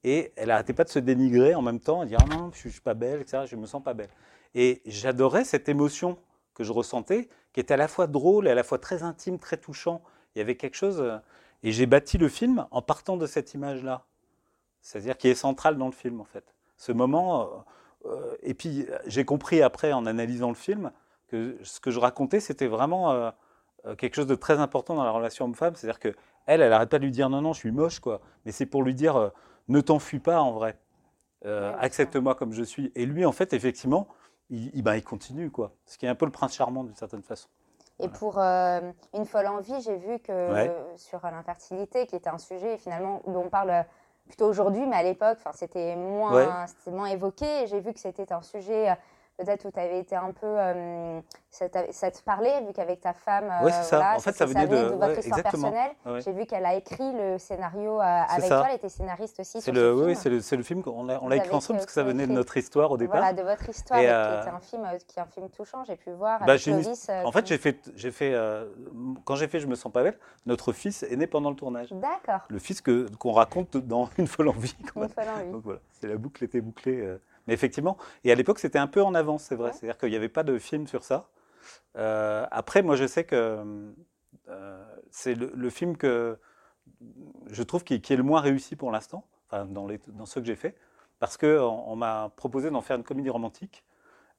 et 0.03 0.31
elle 0.35 0.51
arrêtait 0.51 0.73
pas 0.73 0.83
de 0.83 0.89
se 0.89 0.99
dénigrer 0.99 1.55
en 1.55 1.61
même 1.61 1.79
temps, 1.79 2.01
à 2.01 2.05
dire 2.05 2.19
ah 2.23 2.35
non, 2.35 2.51
je 2.53 2.69
suis 2.69 2.81
pas 2.81 2.93
belle, 2.93 3.21
etc., 3.21 3.43
je 3.45 3.55
me 3.55 3.65
sens 3.65 3.83
pas 3.83 3.93
belle. 3.93 4.09
Et 4.55 4.81
j'adorais 4.85 5.43
cette 5.43 5.69
émotion 5.69 6.17
que 6.53 6.63
je 6.63 6.71
ressentais, 6.71 7.29
qui 7.53 7.59
était 7.59 7.75
à 7.75 7.77
la 7.77 7.87
fois 7.87 8.07
drôle 8.07 8.47
et 8.47 8.51
à 8.51 8.55
la 8.55 8.63
fois 8.63 8.79
très 8.79 9.03
intime, 9.03 9.37
très 9.39 9.57
touchant. 9.57 10.01
Il 10.35 10.39
y 10.39 10.41
avait 10.41 10.55
quelque 10.55 10.75
chose. 10.75 10.99
euh, 11.01 11.17
Et 11.63 11.71
j'ai 11.71 11.85
bâti 11.85 12.17
le 12.17 12.29
film 12.29 12.65
en 12.71 12.81
partant 12.81 13.17
de 13.17 13.25
cette 13.27 13.53
image-là. 13.53 14.05
C'est-à-dire 14.81 15.17
qui 15.17 15.27
est 15.27 15.35
centrale 15.35 15.77
dans 15.77 15.85
le 15.87 15.91
film, 15.91 16.21
en 16.21 16.25
fait. 16.25 16.43
Ce 16.77 16.91
moment. 16.91 17.41
euh, 18.05 18.09
euh, 18.09 18.35
et 18.43 18.53
puis, 18.53 18.87
j'ai 19.05 19.25
compris 19.25 19.61
après, 19.61 19.91
en 19.93 20.05
analysant 20.05 20.49
le 20.49 20.55
film, 20.55 20.91
que 21.27 21.57
ce 21.63 21.79
que 21.79 21.91
je 21.91 21.99
racontais, 21.99 22.39
c'était 22.39 22.67
vraiment 22.67 23.31
quelque 23.97 24.15
chose 24.15 24.27
de 24.27 24.35
très 24.35 24.59
important 24.59 24.95
dans 24.95 25.03
la 25.03 25.11
relation 25.11 25.45
homme-femme. 25.45 25.75
C'est-à-dire 25.75 25.99
que 25.99 26.15
elle, 26.45 26.61
elle 26.61 26.71
arrête 26.71 26.89
pas 26.89 26.99
de 26.99 27.03
lui 27.03 27.11
dire 27.11 27.29
non, 27.29 27.41
non, 27.41 27.53
je 27.53 27.59
suis 27.59 27.71
moche, 27.71 27.99
quoi. 27.99 28.21
Mais 28.45 28.51
c'est 28.53 28.65
pour 28.65 28.81
lui 28.83 28.93
dire 28.93 29.31
ne 29.67 29.81
t'enfuis 29.81 30.19
pas, 30.19 30.41
en 30.41 30.51
vrai. 30.51 30.77
Euh, 31.45 31.73
Accepte-moi 31.79 32.35
comme 32.35 32.53
je 32.53 32.63
suis. 32.63 32.91
Et 32.95 33.05
lui, 33.05 33.25
en 33.25 33.31
fait, 33.31 33.53
effectivement, 33.53 34.07
il, 34.49 34.75
il- 34.75 34.81
ben, 34.83 34.95
il 34.95 35.03
continue, 35.03 35.51
quoi. 35.51 35.71
Ce 35.85 35.97
qui 35.97 36.05
est 36.05 36.09
un 36.09 36.15
peu 36.15 36.25
le 36.25 36.31
prince 36.31 36.55
charmant, 36.55 36.83
d'une 36.83 36.95
certaine 36.95 37.23
façon. 37.23 37.47
Et 37.99 38.09
pour 38.09 38.37
euh, 38.39 38.91
Une 39.15 39.25
folle 39.25 39.47
envie, 39.47 39.79
j'ai 39.81 39.97
vu 39.97 40.19
que 40.19 40.31
Ouais. 40.53 40.69
euh, 40.69 40.97
sur 40.97 41.19
l'infertilité, 41.23 42.05
qui 42.05 42.15
était 42.15 42.29
un 42.29 42.37
sujet 42.37 42.77
finalement 42.77 43.21
dont 43.25 43.43
on 43.45 43.49
parle 43.49 43.85
plutôt 44.27 44.45
aujourd'hui, 44.47 44.85
mais 44.85 44.97
à 44.97 45.03
l'époque, 45.03 45.37
c'était 45.53 45.95
moins, 45.95 46.65
Ouais. 46.85 46.91
moins 46.91 47.07
évoqué. 47.07 47.65
J'ai 47.67 47.79
vu 47.79 47.93
que 47.93 47.99
c'était 47.99 48.31
un 48.33 48.41
sujet 48.41 48.91
euh, 48.91 48.95
peut-être 49.37 49.65
où 49.65 49.71
tu 49.71 49.79
avais 49.79 49.99
été 49.99 50.15
un 50.15 50.31
peu, 50.31 50.47
euh, 50.47 51.19
ça, 51.51 51.69
te 51.69 52.21
parlait, 52.23 52.61
vu 52.65 52.73
qu'avec 52.73 53.01
ta 53.01 53.13
femme, 53.13 53.45
euh, 53.51 53.65
Ouais, 53.65 53.71
c'est 53.71 53.83
ça. 53.83 53.97
voilà, 53.97 54.15
En 54.15 54.19
fait, 54.19 54.33
ça 54.33 54.45
venait 54.45 54.67
de- 54.67 54.75
votre 54.75 55.07
ouais, 55.07 55.19
histoire 55.19 55.39
exactement. 55.39 55.71
personnelle. 55.71 55.91
Ouais. 56.05 56.21
J'ai 56.21 56.31
vu 56.33 56.45
qu'elle 56.45 56.65
a 56.65 56.73
écrit 56.75 57.13
le 57.13 57.37
scénario 57.37 57.99
euh, 57.99 58.03
avec 58.03 58.45
ça. 58.49 58.57
toi, 58.59 58.67
elle 58.69 58.75
était 58.77 58.89
scénariste 58.89 59.39
aussi 59.39 59.61
C'est 59.61 59.71
le, 59.71 59.93
oui, 59.93 60.05
oui, 60.07 60.15
c'est 60.15 60.29
le, 60.29 60.37
le 60.57 60.63
film 60.63 60.81
qu'on 60.83 61.05
l'a 61.05 61.35
écrit 61.35 61.51
ensemble 61.55 61.77
parce 61.77 61.85
que 61.85 61.91
ça 61.91 62.03
venait 62.03 62.25
de 62.27 62.31
notre 62.31 62.57
histoire 62.57 62.91
au 62.91 62.97
départ. 62.97 63.17
Voilà, 63.17 63.33
de 63.33 63.43
votre 63.43 63.69
histoire, 63.69 63.99
Et, 63.99 64.05
et, 64.05 64.09
euh, 64.09 64.35
qui 64.35 64.41
était 64.47 64.55
un 64.55 64.59
film, 64.59 64.83
euh, 64.85 64.97
qui 65.07 65.19
est 65.19 65.21
un 65.21 65.25
film 65.27 65.49
touchant, 65.49 65.83
j'ai 65.85 65.95
pu 65.95 66.11
voir 66.11 66.39
Bah, 66.39 66.45
avec 66.53 66.65
une 66.65 66.81
Clovis. 66.81 67.07
euh, 67.09 67.23
En 67.23 67.31
fait, 67.31 67.45
j'ai 67.47 67.57
fait, 67.57 67.77
j'ai 67.95 68.11
fait 68.11 68.33
euh, 68.33 68.65
quand 69.25 69.35
j'ai 69.35 69.47
fait 69.47 69.59
Je 69.59 69.67
me 69.67 69.75
sens 69.75 69.91
pas 69.91 70.03
belle, 70.03 70.17
notre 70.45 70.73
fils 70.73 71.03
est 71.03 71.15
né 71.15 71.27
pendant 71.27 71.49
le 71.49 71.55
tournage. 71.55 71.91
D'accord, 71.91 72.41
Le 72.49 72.59
fils 72.59 72.81
qu'on 72.81 73.31
raconte 73.31 73.77
dans 73.77 74.09
Une 74.17 74.27
folle 74.27 74.49
envie. 74.49 74.75
une 74.95 75.07
folle 75.09 75.25
envie. 75.35 75.51
Donc 75.51 75.63
voilà, 75.63 75.79
c'est 75.91 76.07
la 76.07 76.17
boucle 76.17 76.43
était 76.43 76.61
bouclée. 76.61 77.17
Mais 77.47 77.53
effectivement, 77.53 77.97
et 78.23 78.31
à 78.31 78.35
l'époque, 78.35 78.59
c'était 78.59 78.79
un 78.79 78.87
peu 78.87 79.01
en 79.01 79.13
avance, 79.15 79.43
c'est 79.43 79.55
vrai. 79.55 79.67
Ouais. 79.71 79.73
C'est-à-dire 79.73 79.97
qu'il 79.97 80.09
n'y 80.09 80.15
avait 80.15 80.29
pas 80.29 80.43
de 80.43 80.57
film 80.59 80.87
sur 80.87 81.03
ça. 81.03 81.29
Euh, 81.97 82.45
après, 82.51 82.81
moi, 82.81 82.95
je 82.95 83.07
sais 83.07 83.23
que 83.23 83.63
euh, 84.49 84.85
c'est 85.11 85.35
le, 85.35 85.51
le 85.55 85.69
film 85.69 85.97
que 85.97 86.37
je 87.47 87.63
trouve 87.63 87.83
qui, 87.83 88.01
qui 88.01 88.13
est 88.13 88.17
le 88.17 88.23
moins 88.23 88.41
réussi 88.41 88.75
pour 88.75 88.91
l'instant, 88.91 89.25
enfin, 89.49 89.65
dans, 89.65 89.87
les, 89.87 89.99
dans 90.07 90.25
ceux 90.25 90.41
que 90.41 90.47
j'ai 90.47 90.55
fait, 90.55 90.75
parce 91.19 91.37
qu'on 91.37 91.83
on, 91.87 91.95
m'a 91.95 92.31
proposé 92.35 92.69
d'en 92.69 92.81
faire 92.81 92.97
une 92.97 93.03
comédie 93.03 93.29
romantique. 93.29 93.83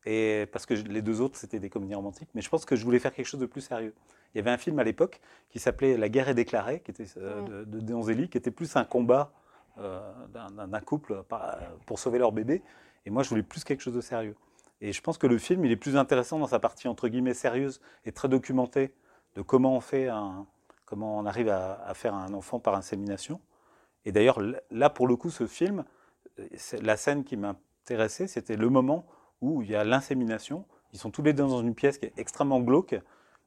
Et 0.06 0.46
parce 0.52 0.64
que 0.64 0.76
je- 0.76 0.84
les 0.84 1.02
deux 1.02 1.20
autres, 1.20 1.36
c'était 1.36 1.58
des 1.58 1.68
comédies 1.70 1.94
romantiques. 1.96 2.28
Mais 2.34 2.40
je 2.40 2.48
pense 2.48 2.64
que 2.64 2.76
je 2.76 2.84
voulais 2.84 3.00
faire 3.00 3.12
quelque 3.12 3.26
chose 3.26 3.40
de 3.40 3.46
plus 3.46 3.60
sérieux. 3.60 3.94
Il 4.32 4.38
y 4.38 4.40
avait 4.40 4.50
un 4.50 4.56
film 4.56 4.78
à 4.78 4.84
l'époque 4.84 5.20
qui 5.50 5.58
s'appelait 5.58 5.96
La 5.96 6.08
guerre 6.08 6.28
est 6.28 6.34
déclarée, 6.34 6.80
qui 6.80 6.90
était 6.92 7.06
euh, 7.16 7.42
de, 7.42 7.64
de 7.64 7.80
Donzelli, 7.80 8.28
qui 8.30 8.38
était 8.38 8.50
plus 8.52 8.76
un 8.76 8.84
combat 8.84 9.32
d'un- 9.76 10.80
couple 10.80 11.22
pour 11.86 11.98
sauver 11.98 12.18
leur 12.18 12.32
bébé. 12.32 12.62
Et 13.06 13.10
moi, 13.10 13.22
je 13.22 13.28
voulais 13.28 13.42
plus 13.42 13.64
quelque 13.64 13.80
chose 13.80 13.94
de 13.94 14.00
sérieux. 14.00 14.36
Et 14.80 14.92
je 14.92 15.00
pense 15.00 15.18
que 15.18 15.26
le 15.26 15.38
film, 15.38 15.64
il 15.64 15.72
est 15.72 15.76
plus 15.76 15.96
intéressant 15.96 16.38
dans 16.38 16.46
sa 16.46 16.60
partie 16.60 16.88
entre 16.88 17.08
guillemets 17.08 17.34
sérieuse 17.34 17.80
et 18.04 18.12
très 18.12 18.28
documentée 18.28 18.94
de 19.34 19.42
comment 19.42 19.76
on 19.76 19.80
fait 19.80 20.08
comment 20.84 21.18
on 21.18 21.26
arrive 21.26 21.48
à, 21.48 21.82
à 21.84 21.94
faire 21.94 22.14
un 22.14 22.32
enfant 22.32 22.60
par 22.60 22.74
insémination. 22.74 23.40
Et 24.04 24.12
d'ailleurs, 24.12 24.40
là, 24.70 24.88
pour 24.88 25.06
le 25.06 25.16
coup, 25.16 25.30
ce 25.30 25.46
film, 25.46 25.84
la 26.80 26.96
scène 26.96 27.24
qui 27.24 27.36
m'intéressait, 27.36 28.26
c'était 28.26 28.56
le 28.56 28.68
moment 28.70 29.06
où 29.40 29.62
il 29.62 29.70
y 29.70 29.74
a 29.74 29.84
l'insémination. 29.84 30.64
Ils 30.92 30.98
sont 30.98 31.10
tous 31.10 31.22
les 31.22 31.32
deux 31.32 31.42
dans 31.42 31.60
une 31.60 31.74
pièce 31.74 31.98
qui 31.98 32.06
est 32.06 32.18
extrêmement 32.18 32.60
glauque, 32.60 32.98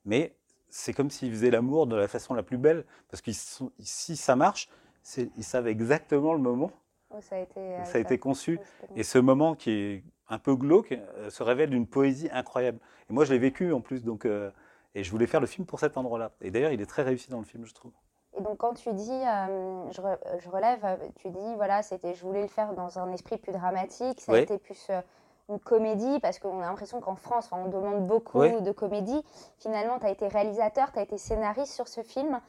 mais 0.05 0.35
c'est 0.69 0.93
comme 0.93 1.09
s'ils 1.09 1.31
faisaient 1.31 1.51
l'amour 1.51 1.87
de 1.87 1.95
la 1.95 2.07
façon 2.07 2.33
la 2.33 2.43
plus 2.43 2.57
belle, 2.57 2.85
parce 3.09 3.21
que 3.21 3.31
si 3.31 4.15
ça 4.15 4.35
marche, 4.35 4.69
ils 5.17 5.43
savent 5.43 5.67
exactement 5.67 6.33
le 6.33 6.39
moment 6.39 6.71
Oh, 7.13 7.21
ça 7.21 7.35
a 7.35 7.39
été, 7.39 7.59
euh, 7.59 7.81
où 7.81 7.85
ça 7.85 7.97
a 7.97 8.01
été 8.01 8.17
conçu. 8.17 8.59
Et 8.95 9.03
ce 9.03 9.17
moment 9.19 9.55
qui 9.55 9.71
est 9.71 10.03
un 10.29 10.39
peu 10.39 10.55
glauque 10.55 10.93
euh, 10.93 11.29
se 11.29 11.43
révèle 11.43 11.69
d'une 11.69 11.87
poésie 11.87 12.29
incroyable. 12.31 12.79
Et 13.09 13.13
moi, 13.13 13.25
je 13.25 13.33
l'ai 13.33 13.39
vécu 13.39 13.73
en 13.73 13.81
plus, 13.81 14.03
donc, 14.03 14.25
euh, 14.25 14.49
et 14.95 15.03
je 15.03 15.11
voulais 15.11 15.27
faire 15.27 15.41
le 15.41 15.47
film 15.47 15.65
pour 15.65 15.79
cet 15.79 15.97
endroit-là. 15.97 16.31
Et 16.41 16.51
d'ailleurs, 16.51 16.71
il 16.71 16.81
est 16.81 16.85
très 16.85 17.03
réussi 17.03 17.29
dans 17.29 17.39
le 17.39 17.45
film, 17.45 17.65
je 17.65 17.73
trouve. 17.73 17.91
Et 18.37 18.41
donc 18.41 18.57
quand 18.59 18.73
tu 18.75 18.93
dis, 18.93 19.11
euh, 19.11 19.91
je, 19.91 20.01
re- 20.01 20.17
je 20.39 20.49
relève, 20.49 20.99
tu 21.15 21.29
dis, 21.29 21.55
voilà, 21.55 21.83
c'était, 21.83 22.13
je 22.13 22.21
voulais 22.23 22.41
le 22.41 22.47
faire 22.47 22.73
dans 22.73 22.97
un 22.97 23.11
esprit 23.11 23.37
plus 23.37 23.51
dramatique, 23.51 24.21
ça 24.21 24.31
a 24.31 24.35
été 24.43 24.57
plus 24.57 24.87
euh, 24.89 25.01
une 25.49 25.59
comédie, 25.59 26.17
parce 26.21 26.39
qu'on 26.39 26.61
a 26.61 26.65
l'impression 26.65 27.01
qu'en 27.01 27.17
France, 27.17 27.49
on 27.51 27.67
demande 27.67 28.07
beaucoup 28.07 28.39
de 28.61 28.71
comédie. 28.71 29.21
Finalement, 29.59 29.99
tu 29.99 30.05
as 30.05 30.11
été 30.11 30.29
réalisateur, 30.29 30.93
tu 30.93 30.99
as 30.99 31.01
été 31.01 31.17
scénariste 31.17 31.73
sur 31.73 31.89
ce 31.89 32.03
film. 32.03 32.39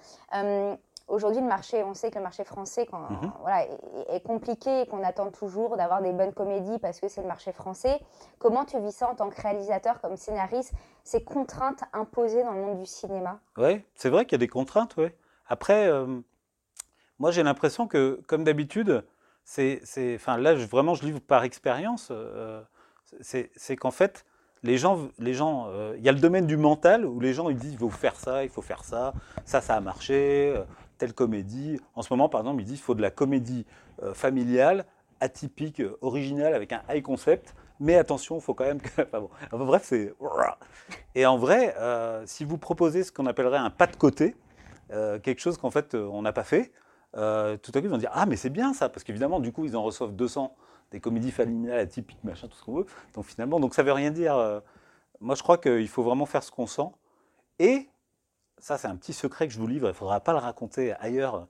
Aujourd'hui, 1.13 1.43
le 1.43 1.47
marché, 1.47 1.85
on 1.85 1.93
sait 1.93 2.11
que 2.11 2.17
le 2.17 2.23
marché 2.23 2.43
français 2.43 2.87
quand, 2.91 3.01
Mhm. 3.11 3.33
voilà, 3.43 3.65
est, 3.67 4.17
est 4.17 4.21
compliqué 4.23 4.81
et 4.81 4.87
qu'on 4.87 5.05
attend 5.05 5.31
toujours 5.31 5.77
d'avoir 5.77 6.01
des 6.01 6.11
bonnes 6.11 6.33
comédies 6.33 6.79
parce 6.79 7.01
que 7.01 7.09
c'est 7.09 7.21
le 7.21 7.29
marché 7.29 7.53
français. 7.53 8.01
Comment 8.39 8.65
tu 8.65 8.81
vis 8.81 8.93
ça 8.93 9.11
en 9.11 9.15
tant 9.15 9.29
que 9.29 9.39
réalisateur, 9.39 10.01
comme 10.01 10.17
scénariste, 10.17 10.73
ces 11.05 11.23
contraintes 11.23 11.85
imposées 11.93 12.43
dans 12.43 12.53
le 12.53 12.63
monde 12.63 12.79
du 12.79 12.87
cinéma? 12.87 13.41
Oui, 13.59 13.85
c'est 13.95 14.09
vrai 14.09 14.25
qu'il 14.25 14.33
y 14.33 14.41
a 14.41 14.45
des 14.47 14.49
contraintes, 14.49 14.97
ouais. 14.97 15.15
Après, 15.49 15.87
euh, 15.87 16.07
moi, 17.19 17.31
j'ai 17.31 17.43
l'impression 17.43 17.87
que, 17.87 18.23
comme 18.27 18.43
d'habitude, 18.43 19.05
c'est, 19.45 19.83
enfin, 20.15 20.39
là, 20.39 20.57
je- 20.57 20.65
vraiment, 20.67 20.95
je 20.95 21.05
livre 21.05 21.21
par 21.21 21.45
expérience. 21.45 22.09
euh, 22.11 22.63
c'est, 23.21 23.77
qu'en 23.77 23.91
fait, 23.91 24.25
les 24.63 24.79
gens, 24.79 25.09
les 25.19 25.35
gens, 25.35 25.67
euh, 25.69 25.95
il 25.99 26.03
y 26.05 26.09
a 26.09 26.13
le 26.13 26.21
domaine 26.21 26.47
du 26.47 26.57
mental 26.57 27.05
où 27.05 27.21
les 27.21 27.35
gens 27.35 27.51
ils 27.51 27.57
disent 27.59 27.73
il 27.75 27.79
faut 27.79 27.91
faire 27.91 28.15
ça, 28.17 28.45
il 28.45 28.49
faut 28.49 28.63
faire 28.63 28.85
ça, 28.85 29.13
ça, 29.45 29.61
ça 29.61 29.75
a 29.75 29.81
marché, 29.81 30.55
telle 31.03 31.15
comédie. 31.15 31.81
En 31.97 32.03
ce 32.03 32.13
moment, 32.13 32.29
par 32.29 32.43
exemple, 32.43 32.63
ils 32.63 32.65
disent 32.65 32.79
il 32.79 32.83
faut 32.83 32.95
de 32.95 33.03
la 33.03 33.11
comédie 33.11 33.67
euh, 34.05 34.15
familiale, 34.15 34.85
atypique, 35.19 35.81
euh, 35.81 35.99
originale, 36.01 36.55
avec 36.55 36.73
un 36.73 36.81
high 36.89 37.03
concept. 37.03 37.57
Mais 37.81 37.97
attention, 37.97 38.39
faut 38.39 38.55
quand 38.55 38.67
même 38.67 38.81
que. 38.81 39.03
Enfin 39.03 39.29
bon, 39.51 39.67
bref, 39.67 39.83
c'est. 39.85 40.15
Et 41.17 41.27
en 41.27 41.39
vrai, 41.39 41.75
euh, 41.77 42.23
si 42.25 42.45
vous 42.45 42.57
proposez 42.57 43.03
ce 43.03 43.11
qu'on 43.11 43.27
appellerait 43.27 43.59
un 43.59 43.71
pas 43.71 43.89
de 43.89 43.97
côté, 43.97 44.37
quelque 45.23 45.41
chose 45.41 45.57
qu'en 45.57 45.71
fait 45.71 45.95
on 45.95 46.21
n'a 46.21 46.35
pas 46.35 46.45
fait, 46.45 46.71
tout 47.15 47.21
à 47.21 47.59
coup, 47.59 47.85
ils 47.85 47.89
vont 47.89 47.97
dire 47.97 48.11
Ah, 48.13 48.27
mais 48.27 48.37
c'est 48.37 48.51
bien 48.51 48.73
ça, 48.73 48.89
parce 48.89 49.03
qu'évidemment, 49.03 49.41
du 49.41 49.51
coup, 49.51 49.65
ils 49.65 49.75
en 49.75 49.83
reçoivent 49.83 50.15
200 50.15 50.55
des 50.93 51.01
comédies 51.01 51.33
familiales 51.33 51.79
atypiques, 51.79 52.23
machin, 52.23 52.47
tout 52.47 52.57
ce 52.57 52.63
qu'on 52.63 52.75
veut. 52.75 52.87
Donc 53.15 53.25
finalement, 53.25 53.59
donc 53.59 53.75
ça 53.75 53.83
veut 53.83 53.93
rien 53.93 54.13
dire. 54.13 54.63
moi, 55.21 55.35
je 55.35 55.43
crois 55.43 55.59
qu'il 55.59 55.89
faut 55.89 56.05
vraiment 56.05 56.27
faire 56.27 56.45
ce 56.45 56.53
qu'on 56.53 56.69
sent. 56.69 56.91
Et 57.59 57.89
ça, 58.63 58.79
c'est 58.79 58.87
un 58.89 58.95
petit 58.97 59.13
secret 59.13 59.49
que 59.49 59.53
je 59.53 59.59
vous 59.59 59.67
livre, 59.67 59.87
il 59.87 59.91
ne 59.91 59.95
faudra 59.95 60.21
pas 60.21 60.33
le 60.33 60.39
raconter 60.39 60.93
ailleurs. 61.01 61.49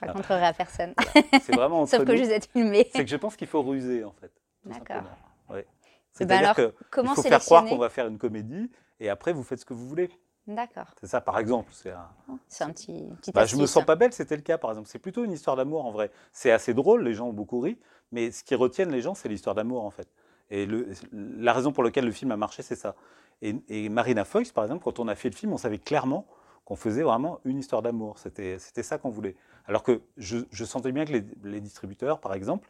Je 0.00 0.06
raconterai 0.06 0.42
à 0.46 0.52
personne. 0.52 0.94
C'est 1.42 1.54
vraiment 1.54 1.84
Sauf 1.86 2.04
que 2.04 2.16
je 2.16 2.22
vous 2.24 2.30
êtes 2.30 2.46
filmé. 2.50 2.88
C'est 2.94 3.04
que 3.04 3.10
je 3.10 3.16
pense 3.16 3.36
qu'il 3.36 3.46
faut 3.46 3.62
ruser, 3.62 4.04
en 4.04 4.12
fait. 4.12 4.32
D'accord. 4.64 5.02
Ouais. 5.50 5.66
Eh 5.68 6.24
ben 6.24 6.34
C'est-à-dire 6.34 6.38
alors, 6.38 6.56
que 6.56 6.74
comment 6.90 7.12
il 7.12 7.16
faut 7.16 7.22
faire 7.22 7.40
croire 7.40 7.64
qu'on 7.66 7.76
va 7.76 7.90
faire 7.90 8.06
une 8.06 8.16
comédie, 8.18 8.70
et 9.00 9.10
après, 9.10 9.32
vous 9.34 9.42
faites 9.44 9.60
ce 9.60 9.64
que 9.66 9.74
vous 9.74 9.86
voulez. 9.86 10.08
D'accord. 10.46 10.86
C'est 11.00 11.08
ça, 11.08 11.20
par 11.20 11.38
exemple. 11.38 11.70
C'est 11.74 11.90
un- 11.90 12.08
C'est 12.48 12.64
un 12.64 12.70
petit, 12.70 13.04
petit 13.20 13.32
Bah, 13.32 13.44
je 13.44 13.56
me 13.56 13.66
sens 13.66 13.84
pas 13.84 13.96
belle, 13.96 14.12
c'était 14.12 14.36
le 14.36 14.42
cas 14.42 14.56
par 14.58 14.70
exemple. 14.70 14.88
C'est 14.88 15.00
plutôt 15.00 15.24
une 15.24 15.32
histoire 15.32 15.56
d'amour 15.56 15.84
en 15.84 15.90
vrai. 15.90 16.10
C'est 16.32 16.52
assez 16.52 16.72
drôle, 16.72 17.02
les 17.02 17.14
gens 17.14 17.26
ont 17.28 17.32
beaucoup 17.32 17.60
ri, 17.60 17.78
mais 18.12 18.30
ce 18.30 18.44
qui 18.44 18.54
retiennent 18.54 18.92
les 18.92 19.02
gens, 19.02 19.14
c'est 19.14 19.28
l'histoire 19.28 19.54
d'amour 19.56 19.84
en 19.84 19.90
fait. 19.90 20.08
Et 20.50 20.64
le- 20.64 20.88
la 21.12 21.52
raison 21.52 21.72
pour 21.72 21.82
laquelle 21.82 22.04
le 22.06 22.12
film 22.12 22.30
a 22.30 22.36
marché, 22.36 22.62
c'est 22.62 22.76
ça. 22.76 22.94
Et, 23.42 23.56
et 23.68 23.88
Marina 23.88 24.24
Foïs, 24.24 24.52
par 24.52 24.62
exemple, 24.64 24.84
quand 24.84 25.00
on 25.00 25.08
a 25.08 25.16
fait 25.16 25.28
le 25.28 25.34
film, 25.34 25.52
on 25.52 25.58
savait 25.58 25.78
clairement 25.78 26.26
qu'on 26.66 26.76
faisait 26.76 27.02
vraiment 27.02 27.40
une 27.46 27.58
histoire 27.58 27.80
d'amour. 27.80 28.18
C'était 28.18 28.58
ça 28.58 28.98
qu'on 28.98 29.08
voulait. 29.08 29.36
Alors 29.64 29.82
que 29.82 30.02
je, 30.18 30.38
je 30.50 30.64
sentais 30.66 30.92
bien 30.92 31.06
que 31.06 31.12
les, 31.12 31.24
les 31.44 31.60
distributeurs, 31.60 32.20
par 32.20 32.34
exemple, 32.34 32.68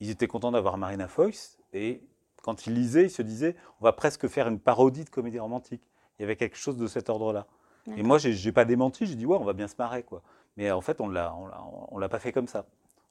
ils 0.00 0.08
étaient 0.08 0.26
contents 0.26 0.52
d'avoir 0.52 0.78
Marina 0.78 1.06
Foïs, 1.08 1.58
et 1.72 2.00
quand 2.42 2.66
ils 2.66 2.74
lisaient, 2.74 3.04
ils 3.04 3.10
se 3.10 3.22
disaient, 3.22 3.56
on 3.80 3.84
va 3.84 3.92
presque 3.92 4.28
faire 4.28 4.48
une 4.48 4.58
parodie 4.58 5.04
de 5.04 5.10
comédie 5.10 5.38
romantique. 5.38 5.82
Il 6.18 6.22
y 6.22 6.24
avait 6.24 6.36
quelque 6.36 6.56
chose 6.56 6.76
de 6.76 6.86
cet 6.86 7.10
ordre-là. 7.10 7.46
Et 7.96 8.02
moi, 8.02 8.16
j'ai 8.18 8.34
n'ai 8.34 8.52
pas 8.52 8.64
démenti, 8.64 9.04
j'ai 9.06 9.14
dit, 9.14 9.26
ouais, 9.26 9.36
on 9.36 9.44
va 9.44 9.52
bien 9.52 9.68
se 9.68 9.74
marrer, 9.78 10.02
quoi. 10.02 10.22
Mais 10.56 10.70
en 10.70 10.80
fait, 10.80 11.00
on 11.00 11.12
on 11.90 11.98
l'a 11.98 12.08
pas 12.08 12.18
fait 12.18 12.32
comme 12.32 12.48
ça. 12.48 12.64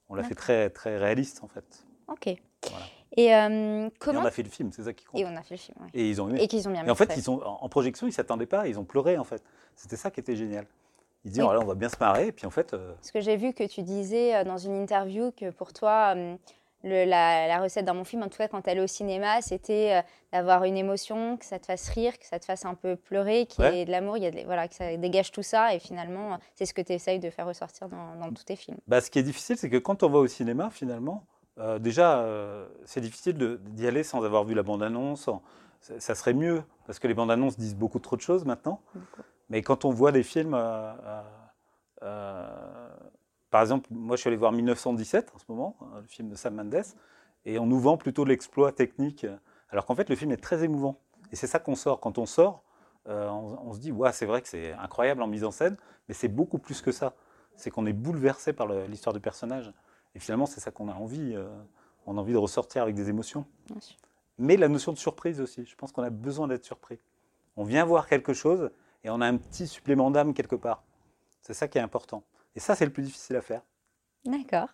On 0.09 0.15
l'a 0.15 0.23
fait 0.23 0.35
très, 0.35 0.69
très 0.69 0.97
réaliste, 0.97 1.43
en 1.43 1.47
fait. 1.47 1.85
Ok. 2.07 2.41
Voilà. 2.69 2.85
Et 3.15 3.33
euh, 3.35 3.87
Et 3.87 3.91
comment 3.99 4.21
on 4.21 4.25
a 4.25 4.31
fait 4.31 4.43
le 4.43 4.49
film, 4.49 4.71
c'est 4.71 4.83
ça 4.83 4.93
qui 4.93 5.05
compte. 5.05 5.19
Et 5.21 5.25
on 5.25 5.35
a 5.35 5.41
fait 5.43 5.55
le 5.55 5.59
film. 5.59 5.77
ouais. 5.81 5.87
Et 5.93 6.09
ils 6.09 6.21
ont 6.21 6.29
aimé. 6.29 6.41
Et 6.41 6.47
qu'ils 6.47 6.67
ont 6.67 6.71
bien 6.71 6.85
Et 6.85 6.89
en 6.89 6.95
fait, 6.95 7.13
ils 7.15 7.29
en 7.29 7.69
projection, 7.69 8.07
ils 8.07 8.13
s'attendaient 8.13 8.45
pas, 8.47 8.67
ils 8.67 8.79
ont 8.79 8.85
pleuré, 8.85 9.17
en 9.17 9.23
fait. 9.23 9.43
C'était 9.75 9.97
ça 9.97 10.09
qui 10.11 10.19
était 10.19 10.35
génial. 10.35 10.65
Ils 11.25 11.29
disaient, 11.31 11.43
Oui. 11.43 11.49
oh 11.53 11.59
on 11.61 11.65
va 11.65 11.75
bien 11.75 11.89
se 11.89 11.97
marrer, 11.99 12.27
et 12.27 12.31
puis 12.31 12.45
en 12.45 12.49
fait, 12.49 12.73
euh, 12.73 12.93
Parce 12.95 13.11
que 13.11 13.21
j'ai 13.21 13.37
vu 13.37 13.53
que 13.53 13.63
tu 13.63 13.81
disais 13.81 14.35
euh, 14.35 14.43
dans 14.43 14.57
une 14.57 14.75
interview 14.81 15.31
que 15.31 15.51
pour 15.51 15.71
toi, 15.71 16.13
euh, 16.17 16.35
le- 16.83 17.05
la, 17.05 17.47
la 17.47 17.61
recette 17.61 17.85
dans 17.85 17.93
mon 17.95 18.03
film, 18.03 18.23
en 18.23 18.27
tout 18.27 18.37
cas 18.37 18.49
quand 18.49 18.61
tu 18.61 18.69
allais 18.69 18.81
au 18.81 18.87
cinéma, 18.87 19.41
c'était 19.41 19.93
euh, 19.93 20.01
d'avoir 20.33 20.65
une 20.65 20.75
émotion, 20.75 21.37
que 21.37 21.45
ça 21.45 21.59
te 21.59 21.65
fasse 21.65 21.87
rire, 21.89 22.19
que 22.19 22.25
ça 22.25 22.39
te 22.39 22.45
fasse 22.45 22.65
un 22.65 22.73
peu 22.73 22.97
pleurer, 22.97 23.45
qu'il 23.45 23.63
y 23.63 23.67
Ouais. 23.67 23.79
ait 23.79 23.85
de 23.85 23.91
l'amour, 23.91 24.17
il 24.17 24.23
y 24.23 24.25
a 24.25 24.31
de- 24.31 24.41
voilà, 24.45 24.67
que 24.67 24.75
ça 24.75 24.97
dégage 24.97 25.31
tout 25.31 25.43
ça. 25.43 25.73
Et 25.73 25.79
finalement, 25.79 26.39
c'est 26.55 26.65
ce 26.65 26.73
que 26.73 26.81
tu 26.81 26.91
essayes 26.91 27.19
de 27.19 27.29
faire 27.29 27.45
ressortir 27.47 27.87
dans, 27.87 28.15
dans 28.19 28.33
tous 28.33 28.43
tes 28.43 28.57
films. 28.57 28.77
bah, 28.87 28.99
ce 28.99 29.09
qui 29.09 29.19
est 29.19 29.23
difficile, 29.23 29.55
c'est 29.55 29.69
que 29.69 29.77
quand 29.77 30.03
on 30.03 30.09
va 30.09 30.19
au 30.19 30.27
cinéma, 30.27 30.69
finalement, 30.71 31.23
euh, 31.59 31.79
déjà, 31.79 32.19
euh, 32.19 32.67
c'est 32.85 33.01
difficile 33.01 33.37
d'y 33.61 33.87
aller 33.87 34.03
sans 34.03 34.23
avoir 34.23 34.43
vu 34.43 34.53
la 34.53 34.63
bande-annonce. 34.63 35.29
Ça, 35.81 36.15
serait 36.15 36.33
mieux, 36.33 36.63
parce 36.85 36.99
que 36.99 37.07
les 37.07 37.13
bandes-annonces 37.13 37.57
disent 37.57 37.75
beaucoup 37.75 37.99
trop 37.99 38.15
de 38.15 38.21
choses 38.21 38.45
maintenant. 38.45 38.81
Mais 39.49 39.61
quand 39.61 39.85
on 39.85 39.91
voit 39.91 40.11
des 40.11 40.23
films, 40.23 40.55
euh, 42.03 42.89
par 43.49 43.61
exemple, 43.61 43.89
moi 43.91 44.15
je 44.15 44.21
suis 44.21 44.29
allé 44.29 44.37
voir 44.37 44.51
1917 44.53 45.31
en 45.35 45.39
ce 45.39 45.45
moment, 45.49 45.75
euh, 45.81 46.01
le 46.01 46.07
film 46.07 46.29
de 46.29 46.35
Sam 46.35 46.55
Mendes, 46.55 46.83
et 47.45 47.59
on 47.59 47.65
nous 47.65 47.79
vend 47.79 47.97
plutôt 47.97 48.23
l'exploit 48.23 48.71
technique, 48.71 49.27
alors 49.69 49.85
qu'en 49.85 49.95
fait 49.95 50.09
le 50.09 50.15
film 50.15 50.31
est 50.31 50.41
très 50.41 50.63
émouvant. 50.63 50.97
Et 51.31 51.35
c'est 51.35 51.47
ça 51.47 51.59
qu'on 51.59 51.75
sort. 51.75 51.99
Quand 51.99 52.17
on 52.17 52.25
sort, 52.25 52.63
on, 53.05 53.57
on 53.65 53.73
se 53.73 53.79
dit, 53.79 53.91
ouais, 53.91 54.13
c'est 54.13 54.25
vrai 54.25 54.41
que 54.41 54.47
c'est 54.47 54.71
incroyable 54.73 55.21
en 55.21 55.27
mise 55.27 55.43
en 55.43 55.51
scène, 55.51 55.75
mais 56.07 56.13
c'est 56.13 56.29
beaucoup 56.29 56.59
plus 56.59 56.81
que 56.81 56.93
ça. 56.93 57.13
C'est 57.57 57.69
qu'on 57.69 57.85
est 57.85 57.93
bouleversé 57.93 58.53
par 58.53 58.67
l'histoire 58.67 59.13
du 59.13 59.19
personnage. 59.19 59.73
Et 60.15 60.19
finalement, 60.19 60.45
c'est 60.45 60.59
ça 60.59 60.71
qu'on 60.71 60.89
a 60.89 60.93
envie. 60.93 61.33
euh, 61.35 61.47
on 62.05 62.17
a 62.17 62.21
envie 62.21 62.33
de 62.33 62.37
ressortir 62.37 62.81
avec 62.83 62.95
des 62.95 63.09
émotions. 63.09 63.45
Bien 63.69 63.79
sûr. 63.79 63.97
Mais 64.37 64.57
la 64.57 64.67
notion 64.67 64.91
de 64.91 64.97
surprise 64.97 65.39
aussi. 65.39 65.65
Je 65.65 65.75
pense 65.75 65.91
qu'on 65.91 66.03
a 66.03 66.09
besoin 66.09 66.47
d'être 66.47 66.65
surpris. 66.65 66.99
On 67.55 67.63
vient 67.63 67.85
voir 67.85 68.07
quelque 68.07 68.33
chose 68.33 68.71
et 69.03 69.09
on 69.09 69.21
a 69.21 69.27
un 69.27 69.37
petit 69.37 69.67
supplément 69.67 70.11
d'âme 70.11 70.33
quelque 70.33 70.55
part. 70.55 70.83
C'est 71.41 71.53
ça 71.53 71.67
qui 71.67 71.77
est 71.77 71.81
important. 71.81 72.23
Et 72.55 72.59
ça, 72.59 72.75
c'est 72.75 72.85
le 72.85 72.91
plus 72.91 73.03
difficile 73.03 73.35
à 73.35 73.41
faire. 73.41 73.61
D'accord. 74.25 74.69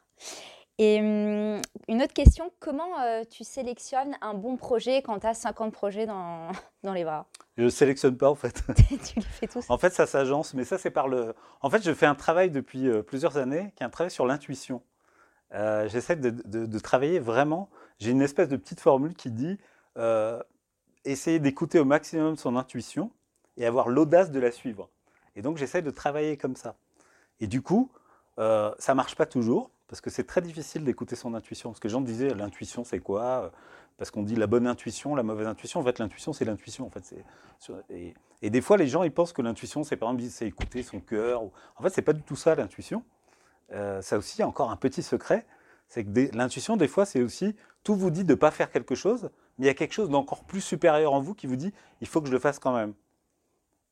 Et 0.78 1.00
hum, 1.02 1.62
une 1.90 2.02
autre 2.02 2.14
question, 2.14 2.52
comment 2.60 3.00
euh, 3.02 3.24
tu 3.30 3.44
sélectionnes 3.44 4.16
un 4.22 4.34
bon 4.34 4.56
projet 4.56 5.02
quand 5.02 5.20
tu 5.20 5.28
as 5.28 5.34
50 5.34 5.74
projets 5.74 6.06
dans, 6.06 6.48
dans 6.84 6.94
les 6.94 7.04
bras? 7.04 7.28
Je 7.58 7.64
ne 7.66 7.70
sélectionne 7.70 8.16
pas 8.18 8.30
en 8.30 8.36
fait. 8.36 8.64
Tu 9.06 9.16
les 9.18 9.22
fais 9.22 9.48
tous 9.48 9.70
En 9.70 9.78
fait, 9.78 9.90
ça 9.90 10.06
s'agence, 10.08 10.54
mais 10.54 10.64
ça, 10.64 10.78
c'est 10.78 10.92
par 10.92 11.10
le. 11.10 11.36
En 11.62 11.70
fait, 11.70 11.84
je 11.84 11.94
fais 11.94 12.06
un 12.06 12.16
travail 12.16 12.50
depuis 12.50 12.88
euh, 12.88 13.04
plusieurs 13.04 13.38
années 13.38 13.74
qui 13.76 13.84
est 13.84 13.86
un 13.86 13.90
travail 13.90 14.12
sur 14.12 14.26
l'intuition. 14.26 14.82
Euh, 15.54 15.88
J'essaie 15.90 16.16
de, 16.16 16.80
travailler 16.80 17.20
vraiment. 17.20 17.70
J'ai 18.00 18.12
une 18.12 18.22
espèce 18.22 18.50
de 18.50 18.58
petite 18.58 18.80
formule 18.80 19.14
qui 19.14 19.32
dit 19.32 19.58
euh, 19.98 20.42
essayer 21.06 21.40
d'écouter 21.40 21.80
au 21.80 21.86
maximum 21.86 22.38
son 22.38 22.56
intuition 22.56 23.12
et 23.58 23.66
avoir 23.66 23.90
l'audace 23.90 24.32
de 24.32 24.40
la 24.40 24.52
suivre. 24.52 24.90
Et 25.36 25.42
donc, 25.42 25.58
j'essaie 25.58 25.82
de 25.82 25.92
travailler 25.92 26.38
comme 26.38 26.56
ça. 26.56 26.76
Et 27.40 27.48
du 27.48 27.62
coup, 27.62 27.92
euh, 28.38 28.72
ça 28.80 28.96
marche 28.96 29.16
pas 29.16 29.26
toujours 29.26 29.72
parce 29.88 30.02
que 30.02 30.10
c'est 30.10 30.26
très 30.26 30.42
difficile 30.42 30.84
d'écouter 30.84 31.16
son 31.16 31.34
intuition. 31.34 31.72
Parce 31.72 31.80
que 31.80 31.88
les 31.88 31.92
gens 31.92 32.02
disaient 32.02 32.34
l'intuition, 32.34 32.84
c'est 32.84 33.00
quoi? 33.00 33.52
Parce 33.98 34.12
qu'on 34.12 34.24
dit 34.24 34.36
la 34.36 34.48
bonne 34.48 34.68
intuition, 34.68 35.16
la 35.16 35.24
mauvaise 35.24 35.48
intuition. 35.48 35.80
En 35.80 35.84
fait, 35.84 36.00
l'intuition, 36.00 36.32
c'est 36.32 36.46
l'intuition. 36.46 36.86
En 36.86 36.90
fait, 36.90 37.16
et, 37.90 38.14
et 38.42 38.50
des 38.50 38.62
fois, 38.62 38.78
les 38.78 38.88
gens, 38.88 39.04
ils 39.04 39.12
pensent 39.12 39.34
que 39.34 39.42
l'intuition, 39.42 39.84
c'est 39.84 39.98
par 39.98 40.10
exemple, 40.12 40.30
c'est 40.32 40.48
écouter 40.48 40.84
son 40.84 41.00
cœur. 41.00 41.42
En 41.76 41.82
fait, 41.82 41.90
c'est 41.90 42.02
pas 42.02 42.14
du 42.14 42.22
tout 42.22 42.36
ça 42.36 42.56
l'intuition. 42.56 43.04
Euh, 43.72 44.02
ça 44.02 44.18
aussi, 44.18 44.44
encore 44.44 44.72
un 44.72 44.76
petit 44.76 45.04
secret, 45.04 45.46
c'est 45.88 46.04
que 46.04 46.36
l'intuition, 46.36 46.78
des 46.78 46.88
fois, 46.88 47.06
c'est 47.06 47.22
aussi 47.22 47.56
tout 47.84 47.96
vous 47.96 48.12
dit 48.12 48.24
de 48.24 48.34
ne 48.34 48.36
pas 48.36 48.52
faire 48.52 48.72
quelque 48.72 48.96
chose, 48.96 49.30
mais 49.58 49.66
il 49.66 49.68
y 49.68 49.72
a 49.72 49.74
quelque 49.74 49.94
chose 49.94 50.10
d'encore 50.10 50.44
plus 50.44 50.62
supérieur 50.62 51.14
en 51.14 51.22
vous 51.22 51.34
qui 51.34 51.48
vous 51.48 51.56
dit 51.56 51.74
il 52.02 52.08
faut 52.08 52.22
que 52.22 52.28
je 52.28 52.34
le 52.34 52.40
fasse 52.40 52.60
quand 52.60 52.74
même. 52.74 52.94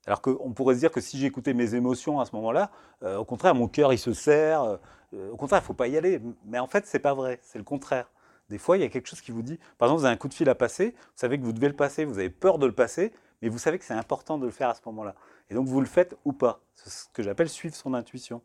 Alors 0.06 0.22
qu'on 0.22 0.54
pourrait 0.54 0.76
se 0.76 0.80
dire 0.80 0.92
que 0.92 1.02
si 1.02 1.18
j'écoutais 1.18 1.54
mes 1.54 1.76
émotions 1.76 2.20
à 2.20 2.26
ce 2.26 2.36
moment-là, 2.36 2.72
euh, 3.04 3.18
au 3.18 3.26
contraire, 3.26 3.54
mon 3.56 3.68
cœur, 3.68 3.92
il 3.92 4.00
se 4.00 4.14
serre. 4.14 4.80
euh, 5.14 5.32
au 5.32 5.36
contraire, 5.36 5.60
il 5.60 5.64
ne 5.64 5.68
faut 5.68 5.74
pas 5.74 5.88
y 5.88 5.98
aller. 5.98 6.22
Mais 6.46 6.60
en 6.60 6.68
fait, 6.68 6.86
c'est 6.86 7.00
pas 7.00 7.14
vrai. 7.14 7.40
C'est 7.44 7.58
le 7.58 7.66
contraire. 7.66 8.10
Des 8.50 8.58
fois, 8.58 8.78
il 8.78 8.82
y 8.82 8.84
a 8.86 8.90
quelque 8.90 9.08
chose 9.08 9.20
qui 9.20 9.32
vous 9.32 9.42
dit, 9.42 9.60
par 9.78 9.88
exemple, 9.88 10.00
vous 10.00 10.06
avez 10.06 10.14
un 10.14 10.18
coup 10.18 10.30
de 10.30 10.34
fil 10.34 10.48
à 10.48 10.56
passer, 10.56 10.92
vous 10.92 11.12
savez 11.16 11.38
que 11.38 11.44
vous 11.44 11.52
devez 11.52 11.68
le 11.68 11.76
passer, 11.76 12.06
vous 12.06 12.18
avez 12.18 12.30
peur 12.30 12.58
de 12.60 12.66
le 12.66 12.72
passer, 12.72 13.12
mais 13.42 13.50
vous 13.50 13.58
savez 13.58 13.78
que 13.78 13.84
c'est 13.84 13.94
important 13.94 14.38
de 14.38 14.46
le 14.46 14.52
faire 14.52 14.70
à 14.70 14.74
ce 14.74 14.82
moment-là. 14.86 15.16
Et 15.50 15.54
donc, 15.54 15.68
vous 15.68 15.82
le 15.82 15.88
faites 15.88 16.16
ou 16.24 16.32
pas. 16.32 16.62
C'est 16.74 16.90
ce 16.90 17.06
que 17.12 17.24
j'appelle 17.24 17.50
suivre 17.50 17.76
son 17.76 17.94
intuition. 17.94 18.42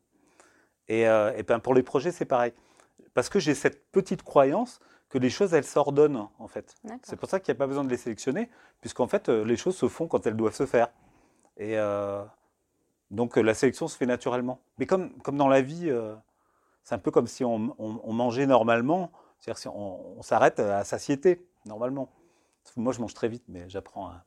Et, 0.88 1.08
euh, 1.08 1.32
et 1.36 1.42
ben, 1.42 1.58
pour 1.58 1.74
les 1.74 1.82
projets, 1.82 2.12
c'est 2.12 2.24
pareil. 2.24 2.52
Parce 3.14 3.28
que 3.28 3.38
j'ai 3.38 3.54
cette 3.54 3.90
petite 3.92 4.22
croyance 4.22 4.80
que 5.08 5.18
les 5.18 5.30
choses, 5.30 5.52
elles 5.54 5.64
s'ordonnent, 5.64 6.28
en 6.38 6.48
fait. 6.48 6.74
C'est 7.02 7.16
pour 7.16 7.28
ça 7.28 7.38
qu'il 7.40 7.52
n'y 7.52 7.56
a 7.56 7.58
pas 7.58 7.66
besoin 7.66 7.84
de 7.84 7.90
les 7.90 7.96
sélectionner, 7.98 8.50
puisqu'en 8.80 9.06
fait, 9.06 9.28
euh, 9.28 9.44
les 9.44 9.56
choses 9.56 9.76
se 9.76 9.86
font 9.88 10.06
quand 10.08 10.26
elles 10.26 10.36
doivent 10.36 10.54
se 10.54 10.66
faire. 10.66 10.88
Et 11.58 11.78
euh, 11.78 12.22
donc, 13.10 13.36
la 13.36 13.54
sélection 13.54 13.88
se 13.88 13.96
fait 13.96 14.06
naturellement. 14.06 14.60
Mais 14.78 14.86
comme, 14.86 15.12
comme 15.22 15.36
dans 15.36 15.48
la 15.48 15.60
vie, 15.60 15.90
euh, 15.90 16.14
c'est 16.82 16.94
un 16.94 16.98
peu 16.98 17.10
comme 17.10 17.26
si 17.26 17.44
on, 17.44 17.74
on- 17.78 18.00
on 18.02 18.12
mangeait 18.12 18.46
normalement, 18.46 19.12
c'est-à-dire 19.38 19.58
si 19.58 19.68
on, 19.68 20.18
on 20.18 20.22
s'arrête 20.22 20.58
à 20.60 20.84
satiété, 20.84 21.46
normalement. 21.66 22.10
Moi, 22.76 22.92
je 22.92 23.00
mange 23.00 23.12
très 23.14 23.28
vite, 23.28 23.44
mais 23.48 23.68
j'apprends 23.68 24.06
à 24.08 24.24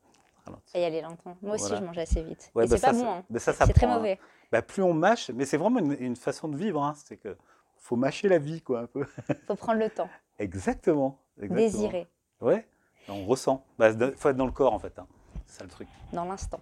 Et 0.74 0.80
y 0.80 0.84
aller 0.84 1.00
longtemps. 1.02 1.36
Moi 1.42 1.54
aussi, 1.54 1.64
Voilà. 1.64 1.80
je 1.80 1.84
mange 1.84 1.98
assez 1.98 2.22
vite. 2.22 2.50
Ouais, 2.54 2.64
et 2.64 2.68
bah 2.68 2.76
c'est 2.76 2.82
pas 2.86 2.92
ça, 2.92 2.98
bon. 2.98 3.04
ça- 3.04 3.10
hein. 3.12 3.24
bah 3.30 3.38
ça 3.40 3.52
C'est 3.52 3.72
très 3.72 3.86
hein. 3.86 3.94
mauvais. 3.96 4.18
Bah, 4.52 4.62
plus 4.62 4.82
on 4.82 4.94
mâche, 4.94 5.30
mais 5.30 5.44
c'est 5.44 5.56
vraiment 5.56 5.78
une, 5.80 5.96
une 6.00 6.16
façon 6.16 6.48
de 6.48 6.56
vivre. 6.56 6.82
hein. 6.82 6.94
C'est 7.04 7.16
que 7.16 7.36
faut 7.78 7.96
mâcher 7.96 8.28
la 8.28 8.38
vie, 8.38 8.60
quoi, 8.62 8.80
un 8.80 8.86
peu. 8.86 9.04
faut 9.46 9.54
prendre 9.56 9.78
le 9.80 9.90
temps. 9.90 10.08
Exactement. 10.38 11.18
exactement. 11.36 11.60
Désirer 11.60 12.06
Ouais, 12.40 12.66
on 13.08 13.24
ressent. 13.26 13.64
Il 13.80 14.12
faut 14.16 14.28
être 14.28 14.36
dans 14.36 14.46
le 14.46 14.52
corps, 14.52 14.72
en 14.74 14.78
fait. 14.78 14.98
hein. 14.98 15.06
C'est 15.46 15.58
ça 15.58 15.64
le 15.64 15.70
truc. 15.70 15.88
dans 16.12 16.24
l'instant, 16.24 16.60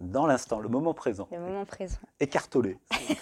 Dans 0.00 0.26
l'instant, 0.26 0.58
le 0.60 0.68
moment 0.68 0.92
présent. 0.94 1.26
le 1.32 1.38
moment 1.40 1.64
présent. 1.64 1.98
Écartolé. 2.20 2.78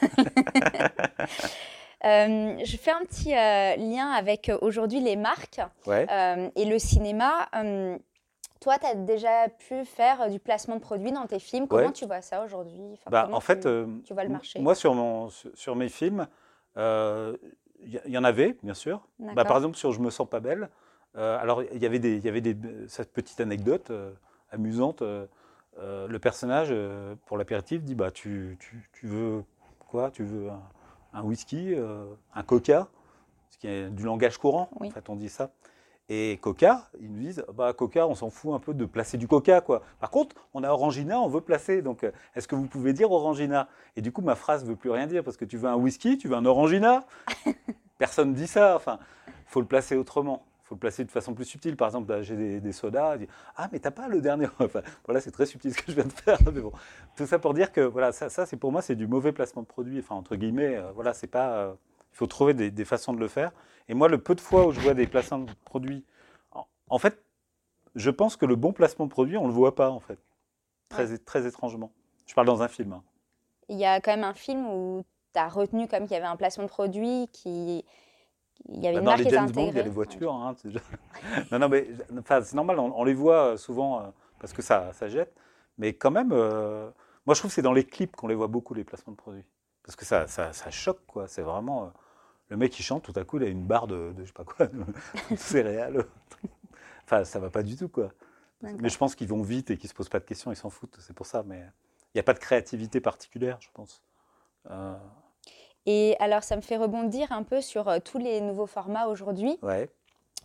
Euh, 2.04 2.58
je 2.62 2.76
fais 2.76 2.90
un 2.90 3.00
petit 3.00 3.34
euh, 3.34 3.76
lien 3.76 4.10
avec 4.10 4.50
euh, 4.50 4.58
aujourd'hui 4.60 5.00
les 5.00 5.16
marques 5.16 5.60
Ouais. 5.86 6.06
et 6.54 6.66
le 6.66 6.78
cinéma. 6.78 7.48
Euh, 8.64 8.70
toi, 8.70 8.78
tu 8.78 8.86
as 8.86 8.94
déjà 8.94 9.48
pu 9.48 9.84
faire 9.84 10.22
euh, 10.22 10.28
du 10.28 10.38
placement 10.38 10.76
de 10.76 10.80
produits 10.80 11.12
dans 11.12 11.26
tes 11.26 11.38
films? 11.38 11.68
Comment 11.68 11.86
Ouais. 11.86 11.92
tu 11.92 12.06
vois 12.06 12.22
ça 12.22 12.44
aujourd'hui? 12.44 12.80
Enfin, 12.94 13.10
Bah, 13.10 13.28
en 13.32 13.40
fait, 13.40 13.66
euh, 13.66 13.86
tu 14.04 14.14
vois 14.14 14.24
le 14.24 14.30
m- 14.30 14.36
marché? 14.36 14.60
moi, 14.60 14.74
sur, 14.74 14.94
mon, 14.94 15.28
sur, 15.54 15.76
mes 15.76 15.88
films, 15.88 16.26
euh, 16.76 17.36
il 17.80 18.00
y, 18.06 18.12
y 18.12 18.18
en 18.18 18.24
avait, 18.24 18.56
bien 18.62 18.74
sûr. 18.74 19.06
Bah, 19.18 19.44
par 19.44 19.56
exemple, 19.56 19.76
sur 19.76 19.92
Je 19.92 20.00
me 20.00 20.10
sens 20.10 20.28
pas 20.28 20.40
belle, 20.40 20.70
euh, 21.16 21.38
alors 21.38 21.62
il 21.62 21.80
y 21.82 21.86
avait, 21.86 21.98
des, 21.98 22.16
il 22.16 22.24
y 22.24 22.28
avait 22.28 22.40
des, 22.40 22.56
cette 22.88 23.12
petite 23.12 23.40
anecdote 23.40 23.90
euh, 23.90 24.12
amusante. 24.50 25.02
euh, 25.02 25.26
euh, 25.80 26.06
le 26.06 26.18
personnage, 26.20 26.68
euh, 26.70 27.16
pour 27.26 27.36
l'apéritif, 27.36 27.82
dit 27.82 27.96
bah, 27.96 28.12
tu, 28.12 28.56
tu, 28.60 28.88
tu 28.92 29.06
veux 29.08 29.44
quoi? 29.88 30.10
Tu 30.12 30.22
veux 30.22 30.48
un, 30.48 30.62
un 31.12 31.22
whisky, 31.22 31.74
euh, 31.74 32.04
un 32.34 32.42
coca? 32.44 32.88
Ce 33.50 33.58
qui 33.58 33.66
est 33.68 33.88
du 33.90 34.04
langage 34.04 34.38
courant, 34.38 34.68
Oui. 34.80 34.88
en 34.88 34.90
fait, 34.90 35.08
on 35.08 35.16
dit 35.16 35.28
ça. 35.28 35.50
Et 36.10 36.38
Coca, 36.42 36.90
ils 37.00 37.10
nous 37.10 37.20
disent, 37.20 37.44
bah 37.54 37.72
Coca, 37.72 38.06
on 38.06 38.14
s'en 38.14 38.28
fout 38.28 38.52
un 38.52 38.58
peu 38.58 38.74
de 38.74 38.84
placer 38.84 39.16
du 39.16 39.26
Coca, 39.26 39.62
quoi. 39.62 39.82
Par 40.00 40.10
contre, 40.10 40.36
on 40.52 40.62
a 40.62 40.70
Orangina, 40.70 41.18
on 41.18 41.28
veut 41.28 41.40
placer. 41.40 41.80
Donc, 41.80 42.04
euh, 42.04 42.12
est-ce 42.36 42.46
que 42.46 42.54
vous 42.54 42.66
pouvez 42.66 42.92
dire 42.92 43.10
Orangina? 43.10 43.68
Et 43.96 44.02
du 44.02 44.12
coup, 44.12 44.20
ma 44.20 44.34
phrase 44.34 44.64
ne 44.64 44.70
veut 44.70 44.76
plus 44.76 44.90
rien 44.90 45.06
dire 45.06 45.24
parce 45.24 45.38
que 45.38 45.46
tu 45.46 45.56
veux 45.56 45.68
un 45.68 45.76
whisky, 45.76 46.18
tu 46.18 46.28
veux 46.28 46.36
un 46.36 46.44
Orangina? 46.44 47.04
Personne 47.98 48.30
ne 48.30 48.34
dit 48.34 48.46
ça. 48.46 48.76
Enfin, 48.76 48.98
faut 49.46 49.60
le 49.60 49.66
placer 49.66 49.96
autrement. 49.96 50.44
Il 50.64 50.66
faut 50.66 50.74
le 50.74 50.80
placer 50.80 51.04
de 51.04 51.10
façon 51.10 51.32
plus 51.32 51.46
subtile. 51.46 51.74
Par 51.76 51.88
exemple, 51.88 52.20
j'ai 52.20 52.36
des, 52.36 52.60
des, 52.60 52.72
sodas. 52.72 53.16
Ah, 53.56 53.68
mais 53.72 53.78
t'as 53.78 53.90
pas 53.90 54.08
le 54.08 54.20
dernier. 54.20 54.46
Enfin, 54.58 54.82
voilà, 55.06 55.22
c'est 55.22 55.30
très 55.30 55.46
subtil 55.46 55.72
ce 55.72 55.78
que 55.78 55.90
je 55.90 55.94
viens 55.94 56.04
de 56.04 56.12
faire. 56.12 56.38
Mais 56.52 56.60
bon, 56.60 56.72
tout 57.16 57.26
ça 57.26 57.38
pour 57.38 57.54
dire 57.54 57.72
que 57.72 57.80
voilà, 57.80 58.12
ça, 58.12 58.28
ça 58.28 58.44
c'est 58.44 58.58
pour 58.58 58.72
moi, 58.72 58.82
c'est 58.82 58.94
du 58.96 59.06
mauvais 59.06 59.32
placement 59.32 59.62
de 59.62 59.66
produit. 59.66 60.00
Enfin, 60.00 60.16
entre 60.16 60.36
guillemets, 60.36 60.76
euh, 60.76 60.90
voilà, 60.94 61.14
c'est 61.14 61.28
pas. 61.28 61.50
Euh, 61.52 61.72
il 62.14 62.16
faut 62.16 62.28
trouver 62.28 62.54
des, 62.54 62.70
des, 62.70 62.84
façons 62.84 63.12
de 63.12 63.18
le 63.18 63.26
faire. 63.28 63.50
Et 63.88 63.94
moi, 63.94 64.08
le 64.08 64.18
peu 64.18 64.36
de 64.36 64.40
fois 64.40 64.66
où 64.68 64.70
je 64.72 64.78
vois 64.80 64.94
des 64.94 65.08
placements 65.08 65.40
de 65.40 65.52
produits, 65.64 66.04
en, 66.52 66.64
en 66.88 66.98
fait, 66.98 67.20
je 67.96 68.10
pense 68.10 68.36
que 68.36 68.46
le 68.46 68.54
bon 68.56 68.72
placement 68.72 69.06
de 69.06 69.10
produit, 69.10 69.36
on 69.36 69.42
ne 69.42 69.48
le 69.48 69.52
voit 69.54 69.74
pas, 69.74 69.90
en 69.90 69.98
fait. 70.00 70.18
Très, 70.88 71.10
ouais. 71.10 71.18
très 71.18 71.46
étrangement. 71.46 71.90
Je 72.26 72.34
parle 72.34 72.46
dans 72.46 72.62
un 72.62 72.68
film. 72.68 72.92
Hein. 72.92 73.02
Il 73.68 73.78
y 73.78 73.84
a 73.84 74.00
quand 74.00 74.12
même 74.12 74.24
un 74.24 74.34
film 74.34 74.64
où 74.68 75.02
tu 75.34 75.40
as 75.40 75.48
retenu 75.48 75.88
comme 75.88 76.04
qu'il 76.04 76.12
y 76.12 76.16
avait 76.16 76.26
un 76.26 76.36
placement 76.36 76.64
de 76.64 76.68
produit 76.68 77.28
qui. 77.32 77.84
Il 78.68 78.82
y 78.82 78.86
avait 78.86 78.94
bah 78.94 79.00
une 79.00 79.04
dans 79.04 79.10
marque 79.10 79.24
les 79.24 79.30
James 79.30 79.50
Bond, 79.50 79.70
il 79.70 79.76
y 79.76 79.80
a 79.80 79.82
les 79.82 79.90
voitures. 79.90 80.32
Hein, 80.32 80.54
non, 81.52 81.58
non, 81.58 81.68
mais 81.68 81.88
enfin, 82.18 82.40
c'est 82.42 82.54
normal, 82.54 82.78
on, 82.78 82.92
on 82.96 83.04
les 83.04 83.14
voit 83.14 83.52
euh, 83.54 83.56
souvent 83.56 84.00
euh, 84.00 84.04
parce 84.38 84.52
que 84.52 84.62
ça, 84.62 84.92
ça 84.92 85.08
jette. 85.08 85.34
Mais 85.76 85.94
quand 85.94 86.12
même, 86.12 86.30
euh, 86.32 86.88
moi 87.26 87.34
je 87.34 87.40
trouve 87.40 87.50
que 87.50 87.54
c'est 87.56 87.62
dans 87.62 87.72
les 87.72 87.84
clips 87.84 88.14
qu'on 88.14 88.28
les 88.28 88.36
voit 88.36 88.46
beaucoup, 88.46 88.72
les 88.74 88.84
placements 88.84 89.12
de 89.12 89.16
produits. 89.18 89.44
Parce 89.82 89.96
que 89.96 90.04
ça, 90.04 90.28
ça, 90.28 90.52
ça 90.52 90.70
choque, 90.70 91.04
quoi. 91.06 91.26
C'est 91.28 91.42
vraiment. 91.42 91.84
euh, 91.86 91.88
le 92.48 92.56
mec 92.56 92.72
qui 92.72 92.82
chante, 92.82 93.02
tout 93.04 93.18
à 93.18 93.24
coup, 93.24 93.38
il 93.38 93.44
a 93.44 93.48
une 93.48 93.64
barre 93.66 93.86
de, 93.86 94.12
de 94.12 94.22
je 94.22 94.26
sais 94.26 94.32
pas 94.32 94.44
quoi, 94.44 94.66
de, 94.66 94.78
de 95.30 95.36
céréales. 95.36 96.04
enfin, 97.04 97.24
ça 97.24 97.38
va 97.38 97.50
pas 97.50 97.62
du 97.62 97.76
tout, 97.76 97.88
quoi. 97.88 98.10
Mais 98.62 98.88
je 98.88 98.96
pense 98.96 99.14
qu'ils 99.14 99.28
vont 99.28 99.42
vite 99.42 99.70
et 99.70 99.76
qu'ils 99.76 99.90
se 99.90 99.94
posent 99.94 100.08
pas 100.08 100.20
de 100.20 100.24
questions, 100.24 100.50
ils 100.50 100.56
s'en 100.56 100.70
foutent, 100.70 100.96
c'est 101.00 101.12
pour 101.12 101.26
ça. 101.26 101.42
Mais 101.42 101.58
il 101.58 102.16
n'y 102.16 102.20
a 102.20 102.22
pas 102.22 102.32
de 102.32 102.38
créativité 102.38 102.98
particulière, 103.00 103.58
je 103.60 103.68
pense. 103.74 104.02
Euh, 104.70 104.94
Et 105.84 106.16
alors, 106.18 106.42
ça 106.42 106.56
me 106.56 106.62
fait 106.62 106.78
rebondir 106.78 107.30
un 107.30 107.42
peu 107.42 107.60
sur 107.60 107.88
euh, 107.88 107.98
tous 108.02 108.16
les 108.18 108.40
nouveaux 108.40 108.66
formats 108.66 109.06
aujourd'hui. 109.08 109.58
ouais. 109.62 109.90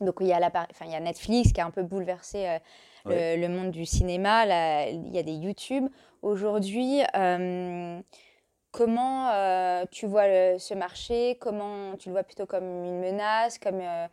Donc, 0.01 0.15
il 0.21 0.27
y, 0.27 0.33
a 0.33 0.39
la 0.39 0.49
par- 0.49 0.67
enfin, 0.71 0.85
il 0.85 0.91
y 0.91 0.95
a 0.95 0.99
Netflix 1.01 1.51
qui 1.51 1.59
a 1.59 1.65
un 1.65 1.71
peu 1.71 1.83
bouleversé 1.83 2.47
euh, 2.47 2.57
le- 3.05 3.11
Ouais. 3.11 3.37
le, 3.37 3.49
monde 3.49 3.71
du 3.71 3.85
cinéma. 3.85 4.45
Là, 4.45 4.87
il 4.89 5.09
y 5.13 5.17
a 5.19 5.23
des 5.23 5.33
YouTube. 5.33 5.85
Aujourd'hui, 6.21 7.01
comment 8.71 9.29
euh, 9.29 9.85
tu 9.91 10.05
vois 10.07 10.27
le- 10.27 10.59
ce 10.59 10.73
marché 10.73 11.37
Comment 11.41 11.95
tu 11.97 12.09
le 12.09 12.13
vois 12.13 12.23
plutôt 12.23 12.45
comme 12.45 12.63
une 12.63 12.99
menace, 12.99 13.57
comme 13.59 13.79
euh, 13.81 14.07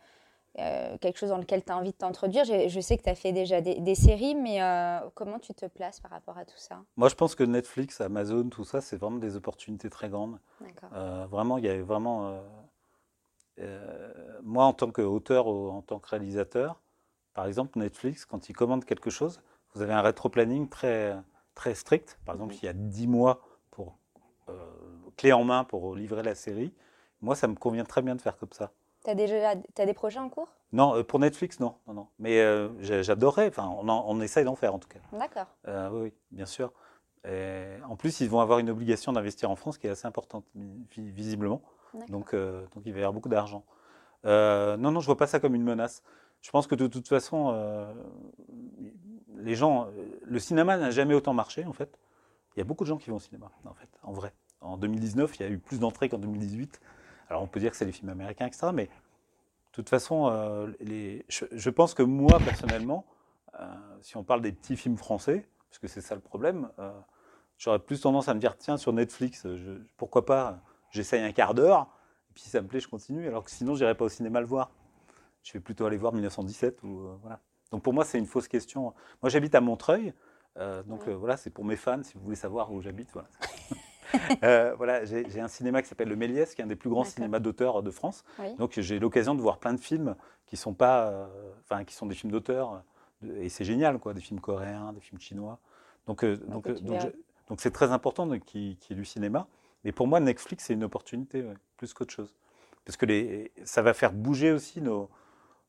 euh, 0.59 0.97
quelque 0.97 1.17
chose 1.19 1.29
dans 1.29 1.37
lequel 1.37 1.63
tu 1.63 1.71
as 1.71 1.77
envie 1.77 1.91
de 1.91 1.97
t'introduire 1.97 2.43
je, 2.43 2.67
je 2.67 2.79
sais 2.79 2.97
que 2.97 3.03
tu 3.03 3.09
as 3.09 3.15
fait 3.15 3.31
déjà 3.31 3.61
des, 3.61 3.75
des 3.75 3.95
séries, 3.95 4.33
mais 4.35 4.59
comment 5.13 5.39
tu 5.39 5.53
te 5.53 5.65
places 5.67 5.99
par 5.99 6.11
rapport 6.11 6.37
à 6.37 6.45
tout 6.45 6.57
ça? 6.57 6.81
Moi, 6.95 7.09
je 7.09 7.15
pense 7.15 7.35
que 7.35 7.43
Netflix, 7.43 8.01
Amazon, 8.01 8.49
tout 8.49 8.63
ça, 8.63 8.81
c'est 8.81 8.97
vraiment 8.97 9.17
des 9.19 9.35
opportunités 9.35 9.89
très 9.89 10.09
grandes. 10.09 10.39
D'accord. 10.61 11.27
Vraiment, 11.27 11.57
il 11.59 11.65
y 11.65 11.69
a 11.69 11.81
vraiment. 11.83 12.41
moi, 14.43 14.65
en 14.65 14.73
tant 14.73 14.91
qu'auteur 14.91 15.47
ou 15.47 15.69
en 15.69 15.81
tant 15.81 15.99
que 15.99 16.09
réalisateur, 16.09 16.81
par 17.33 17.45
exemple, 17.45 17.77
Netflix, 17.77 18.25
quand 18.25 18.49
ils 18.49 18.53
commandent 18.53 18.85
quelque 18.85 19.09
chose, 19.09 19.41
vous 19.75 19.81
avez 19.83 19.93
un 19.93 20.01
rétro-planning 20.01 20.69
très, 20.69 21.15
très 21.53 21.75
strict. 21.75 22.17
Par 22.25 22.33
exemple, 22.35 22.53
Mhm. 22.53 22.59
il 22.63 22.65
y 22.65 22.69
a 22.69 22.73
10 22.73 23.07
mois 23.07 23.41
clé 25.15 25.33
en 25.33 25.43
main 25.43 25.63
pour 25.63 25.95
livrer 25.95 26.23
la 26.23 26.35
série. 26.35 26.73
Moi, 27.21 27.35
ça 27.35 27.47
me 27.47 27.55
convient 27.55 27.83
très 27.83 28.01
bien 28.01 28.15
de 28.15 28.21
faire 28.21 28.37
comme 28.37 28.51
ça. 28.51 28.71
Tu 29.03 29.09
as 29.09 29.15
déjà 29.15 29.55
t'as 29.73 29.85
des 29.85 29.93
projets 29.93 30.19
en 30.19 30.29
cours? 30.29 30.49
Non, 30.73 30.95
euh, 30.95 31.03
pour 31.03 31.19
Netflix, 31.19 31.59
non. 31.59 31.75
non, 31.87 31.93
non. 31.93 32.07
Mais 32.19 32.39
euh, 32.41 32.69
j'a- 32.81 33.01
j'adorerais. 33.01 33.47
Enfin, 33.47 33.67
on, 33.79 33.87
en- 33.89 34.03
on 34.07 34.19
essaye 34.21 34.43
d'en 34.45 34.55
faire 34.55 34.73
en 34.75 34.79
tout 34.79 34.89
cas. 34.89 34.99
D'accord. 35.17 35.47
Euh, 35.67 35.89
oui, 35.91 35.99
oui, 36.03 36.13
bien 36.31 36.45
sûr. 36.45 36.73
Et 37.27 37.65
en 37.89 37.95
plus, 37.95 38.19
ils 38.21 38.29
vont 38.29 38.39
avoir 38.41 38.59
une 38.59 38.69
obligation 38.69 39.11
d'investir 39.13 39.49
en 39.49 39.55
France 39.55 39.77
qui 39.77 39.87
est 39.87 39.89
assez 39.89 40.07
importante, 40.07 40.45
vi- 40.55 41.09
visiblement. 41.11 41.61
Donc, 42.09 42.33
euh, 42.33 42.61
donc 42.75 42.83
il 42.85 42.91
va 42.93 42.99
y 42.99 43.01
avoir 43.01 43.13
beaucoup 43.13 43.29
d'argent. 43.29 43.63
Euh, 44.25 44.77
non, 44.77 44.91
non, 44.91 44.99
je 44.99 45.05
vois 45.07 45.17
pas 45.17 45.27
ça 45.27 45.39
comme 45.39 45.55
une 45.55 45.63
menace. 45.63 46.03
Je 46.41 46.51
pense 46.51 46.67
que 46.67 46.75
de 46.75 46.85
toute 46.87 47.07
façon, 47.07 47.51
euh, 47.53 47.91
les 49.37 49.55
gens, 49.55 49.85
euh, 49.87 49.91
le 50.23 50.39
cinéma 50.39 50.77
n'a 50.77 50.91
jamais 50.91 51.13
autant 51.13 51.33
marché 51.33 51.65
en 51.65 51.73
fait. 51.73 51.97
Il 52.57 52.59
y 52.59 52.61
a 52.61 52.63
beaucoup 52.63 52.85
de 52.85 52.89
gens 52.89 52.97
qui 52.97 53.11
vont 53.11 53.17
au 53.17 53.19
cinéma, 53.19 53.51
en 53.65 53.73
fait, 53.75 53.87
en 54.01 54.11
vrai. 54.11 54.33
En 54.61 54.77
2019, 54.77 55.35
il 55.39 55.43
y 55.43 55.45
a 55.45 55.49
eu 55.49 55.59
plus 55.59 55.79
d'entrées 55.79 56.09
qu'en 56.09 56.17
2018. 56.17 56.81
Alors 57.29 57.43
on 57.43 57.47
peut 57.47 57.59
dire 57.59 57.69
que 57.69 57.77
c'est 57.77 57.85
les 57.85 57.91
films 57.91 58.09
américains, 58.09 58.47
etc. 58.47 58.73
Mais 58.73 58.85
de 58.85 58.89
toute 59.73 59.89
façon, 59.89 60.27
euh, 60.31 60.67
les, 60.79 61.23
je, 61.29 61.45
je 61.51 61.69
pense 61.69 61.93
que 61.93 62.01
moi 62.01 62.39
personnellement, 62.39 63.05
euh, 63.59 63.65
si 64.01 64.17
on 64.17 64.23
parle 64.23 64.41
des 64.41 64.51
petits 64.51 64.75
films 64.75 64.97
français, 64.97 65.47
parce 65.69 65.77
que 65.77 65.87
c'est 65.87 66.01
ça 66.01 66.15
le 66.15 66.21
problème, 66.21 66.69
euh, 66.79 66.91
j'aurais 67.59 67.77
plus 67.77 68.01
tendance 68.01 68.27
à 68.27 68.33
me 68.33 68.39
dire 68.39 68.57
tiens 68.57 68.77
sur 68.77 68.91
Netflix, 68.91 69.43
je- 69.55 69.79
pourquoi 69.95 70.25
pas, 70.25 70.59
j'essaye 70.89 71.21
un 71.23 71.33
quart 71.33 71.53
d'heure, 71.53 71.87
et 72.31 72.33
puis 72.33 72.41
si 72.41 72.49
ça 72.49 72.61
me 72.63 72.67
plaît, 72.67 72.79
je 72.79 72.87
continue. 72.87 73.27
Alors 73.27 73.43
que 73.43 73.51
sinon, 73.51 73.75
j'irai 73.75 73.93
pas 73.93 74.05
au 74.05 74.09
cinéma 74.09 74.39
le 74.39 74.47
voir. 74.47 74.71
Je 75.43 75.53
vais 75.53 75.59
plutôt 75.59 75.85
aller 75.85 75.97
voir 75.97 76.13
1917 76.13 76.81
ou 76.83 77.07
voilà. 77.21 77.39
Donc 77.71 77.83
pour 77.83 77.93
moi, 77.93 78.03
c'est 78.03 78.17
une 78.17 78.25
fausse 78.25 78.47
question. 78.47 78.93
Moi, 79.21 79.29
j'habite 79.29 79.55
à 79.55 79.61
Montreuil, 79.61 80.13
euh, 80.57 80.83
donc 80.83 81.05
Ouais. 81.07 81.13
euh, 81.13 81.15
voilà, 81.17 81.37
c'est 81.37 81.49
pour 81.49 81.65
mes 81.65 81.75
fans. 81.75 82.01
Si 82.03 82.13
vous 82.15 82.21
voulez 82.23 82.35
savoir 82.35 82.71
où 82.71 82.81
j'habite, 82.81 83.09
voilà. 83.13 83.27
Euh, 84.41 84.73
voilà, 84.77 85.03
j'ai 85.03 85.41
un 85.41 85.49
cinéma 85.49 85.81
qui 85.81 85.89
s'appelle 85.89 86.07
le 86.07 86.15
Méliès, 86.15 86.55
qui 86.55 86.61
est 86.61 86.63
un 86.63 86.67
des 86.67 86.77
plus 86.77 86.89
grands 86.89 87.03
cinémas 87.03 87.39
d'auteur 87.39 87.83
de 87.83 87.91
France. 87.91 88.23
Oui. 88.39 88.55
Donc 88.55 88.79
j'ai 88.79 88.99
l'occasion 88.99 89.35
de 89.35 89.41
voir 89.41 89.57
plein 89.57 89.73
de 89.73 89.81
films 89.81 90.15
qui 90.45 90.55
sont 90.55 90.73
pas, 90.73 91.27
enfin 91.65 91.83
qui 91.83 91.93
sont 91.93 92.05
des 92.05 92.15
films 92.15 92.31
d'auteur, 92.31 92.83
et 93.35 93.49
c'est 93.49 93.65
génial, 93.65 93.99
quoi, 93.99 94.13
des 94.13 94.21
films 94.21 94.39
coréens, 94.39 94.93
des 94.93 95.01
films 95.01 95.19
chinois. 95.19 95.59
Donc 96.05 96.23
donc 96.23 96.73
tu 96.73 96.83
donc 97.49 97.59
c'est 97.59 97.71
très 97.71 97.91
important 97.91 98.29
qu'il 98.39 98.61
y 98.71 98.77
ait 98.91 98.95
du 98.95 99.03
cinéma. 99.03 99.45
Mais 99.83 99.91
pour 99.91 100.07
moi, 100.07 100.21
Netflix 100.21 100.63
c'est 100.63 100.73
une 100.73 100.85
opportunité 100.85 101.43
ouais, 101.43 101.55
plus 101.75 101.93
qu'autre 101.93 102.13
chose, 102.13 102.33
parce 102.85 102.95
que 102.95 103.05
les, 103.05 103.51
ça 103.65 103.81
va 103.81 103.93
faire 103.93 104.13
bouger 104.13 104.53
aussi 104.53 104.79
nos 104.81 105.09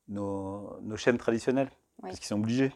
nos, 0.06 0.78
nos 0.82 0.96
chaînes 0.96 1.18
traditionnelles, 1.18 1.70
Oui. 2.02 2.10
parce 2.10 2.20
qu'ils 2.20 2.28
sont 2.28 2.38
obligés. 2.38 2.72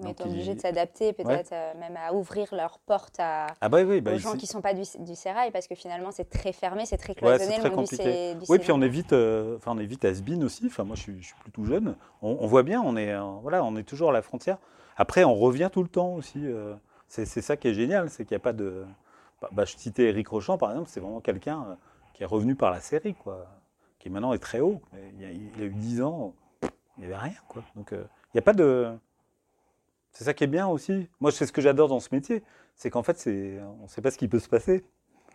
Mais 0.00 0.06
Donc, 0.06 0.16
tu 0.16 0.22
es 0.22 0.26
obligé 0.26 0.52
il- 0.52 0.56
de 0.56 0.60
s'adapter, 0.60 1.12
peut-être 1.12 1.52
euh, 1.52 1.72
même 1.78 1.96
à 1.96 2.12
ouvrir 2.12 2.52
leurs 2.52 2.78
portes 2.80 3.16
à, 3.20 3.46
Ah 3.60 3.68
bah 3.68 3.82
oui, 3.84 4.00
bah, 4.00 4.10
aux 4.10 4.14
ici- 4.14 4.22
gens 4.24 4.32
qui 4.32 4.46
ne 4.46 4.50
sont 4.50 4.60
pas 4.60 4.74
du, 4.74 4.82
du 4.98 5.14
sérail, 5.14 5.52
parce 5.52 5.68
que 5.68 5.76
finalement, 5.76 6.10
c'est 6.10 6.28
très 6.28 6.52
fermé, 6.52 6.84
c'est 6.84 6.96
très 6.96 7.12
Ouais, 7.12 7.14
cloisonné, 7.18 7.50
c'est 7.50 7.56
le 7.56 7.60
très 7.60 7.70
monde 7.76 7.86
du, 7.86 7.96
du 8.40 8.46
Oui, 8.48 8.58
puis 8.58 8.72
on 8.72 8.82
évite, 8.82 9.12
euh, 9.12 9.56
enfin 9.56 9.70
on 9.72 9.78
has-been 9.78 10.42
aussi. 10.42 10.64
Enfin 10.66 10.82
moi 10.82 10.96
je 10.96 11.02
suis, 11.02 11.22
je 11.22 11.26
suis 11.26 11.36
plus 11.36 11.52
tout 11.52 11.64
jeune. 11.64 11.94
On, 12.22 12.36
on 12.40 12.46
voit 12.48 12.64
bien, 12.64 12.82
on 12.82 12.96
est, 12.96 13.12
euh, 13.12 13.22
voilà, 13.42 13.62
on 13.62 13.76
est 13.76 13.84
toujours 13.84 14.10
à 14.10 14.12
la 14.12 14.22
frontière. 14.22 14.58
Après 14.96 15.22
on 15.22 15.34
revient 15.34 15.70
tout 15.72 15.82
le 15.82 15.88
temps 15.88 16.14
aussi. 16.14 16.40
euh, 16.44 16.74
c'est 17.06 17.24
c'est 17.26 17.42
ça 17.42 17.56
qui 17.56 17.68
est 17.68 17.74
génial, 17.74 18.10
c'est 18.10 18.24
qu'il 18.24 18.34
n'y 18.34 18.40
a 18.40 18.42
pas 18.42 18.52
de. 18.52 18.84
Bah, 19.40 19.48
bah, 19.52 19.64
je 19.64 19.76
citais 19.76 20.04
Eric 20.08 20.26
Rochant 20.26 20.58
par 20.58 20.70
exemple, 20.70 20.88
c'est 20.90 21.00
vraiment 21.00 21.20
quelqu'un 21.20 21.64
euh, 21.70 21.74
qui 22.14 22.24
est 22.24 22.26
revenu 22.26 22.56
par 22.56 22.72
la 22.72 22.80
série, 22.80 23.14
quoi, 23.14 23.46
qui 24.00 24.10
maintenant 24.10 24.32
est 24.32 24.38
très 24.38 24.58
haut. 24.60 24.80
Il 25.14 25.20
y 25.22 25.24
a, 25.24 25.30
il 25.30 25.62
a 25.62 25.66
eu 25.66 25.70
10 25.74 26.02
ans, 26.02 26.34
il 26.98 27.00
n'y 27.00 27.04
avait 27.06 27.16
rien, 27.16 27.34
quoi. 27.48 27.62
Donc 27.76 27.92
euh, 27.92 28.04
il 28.32 28.36
n'y 28.36 28.40
a 28.40 28.42
pas 28.42 28.54
de. 28.54 28.90
C'est 30.14 30.24
ça 30.24 30.32
qui 30.32 30.44
est 30.44 30.48
bien 30.48 30.66
aussi. 30.66 31.08
Moi 31.20 31.30
c'est 31.30 31.44
ce 31.44 31.52
que 31.52 31.60
j'adore 31.60 31.88
dans 31.88 32.00
ce 32.00 32.08
métier, 32.12 32.42
c'est 32.74 32.88
qu'en 32.88 33.02
fait 33.02 33.22
on 33.26 33.82
ne 33.82 33.88
sait 33.88 34.00
pas 34.00 34.10
ce 34.10 34.16
qui 34.16 34.28
peut 34.28 34.38
se 34.38 34.48
passer. 34.48 34.84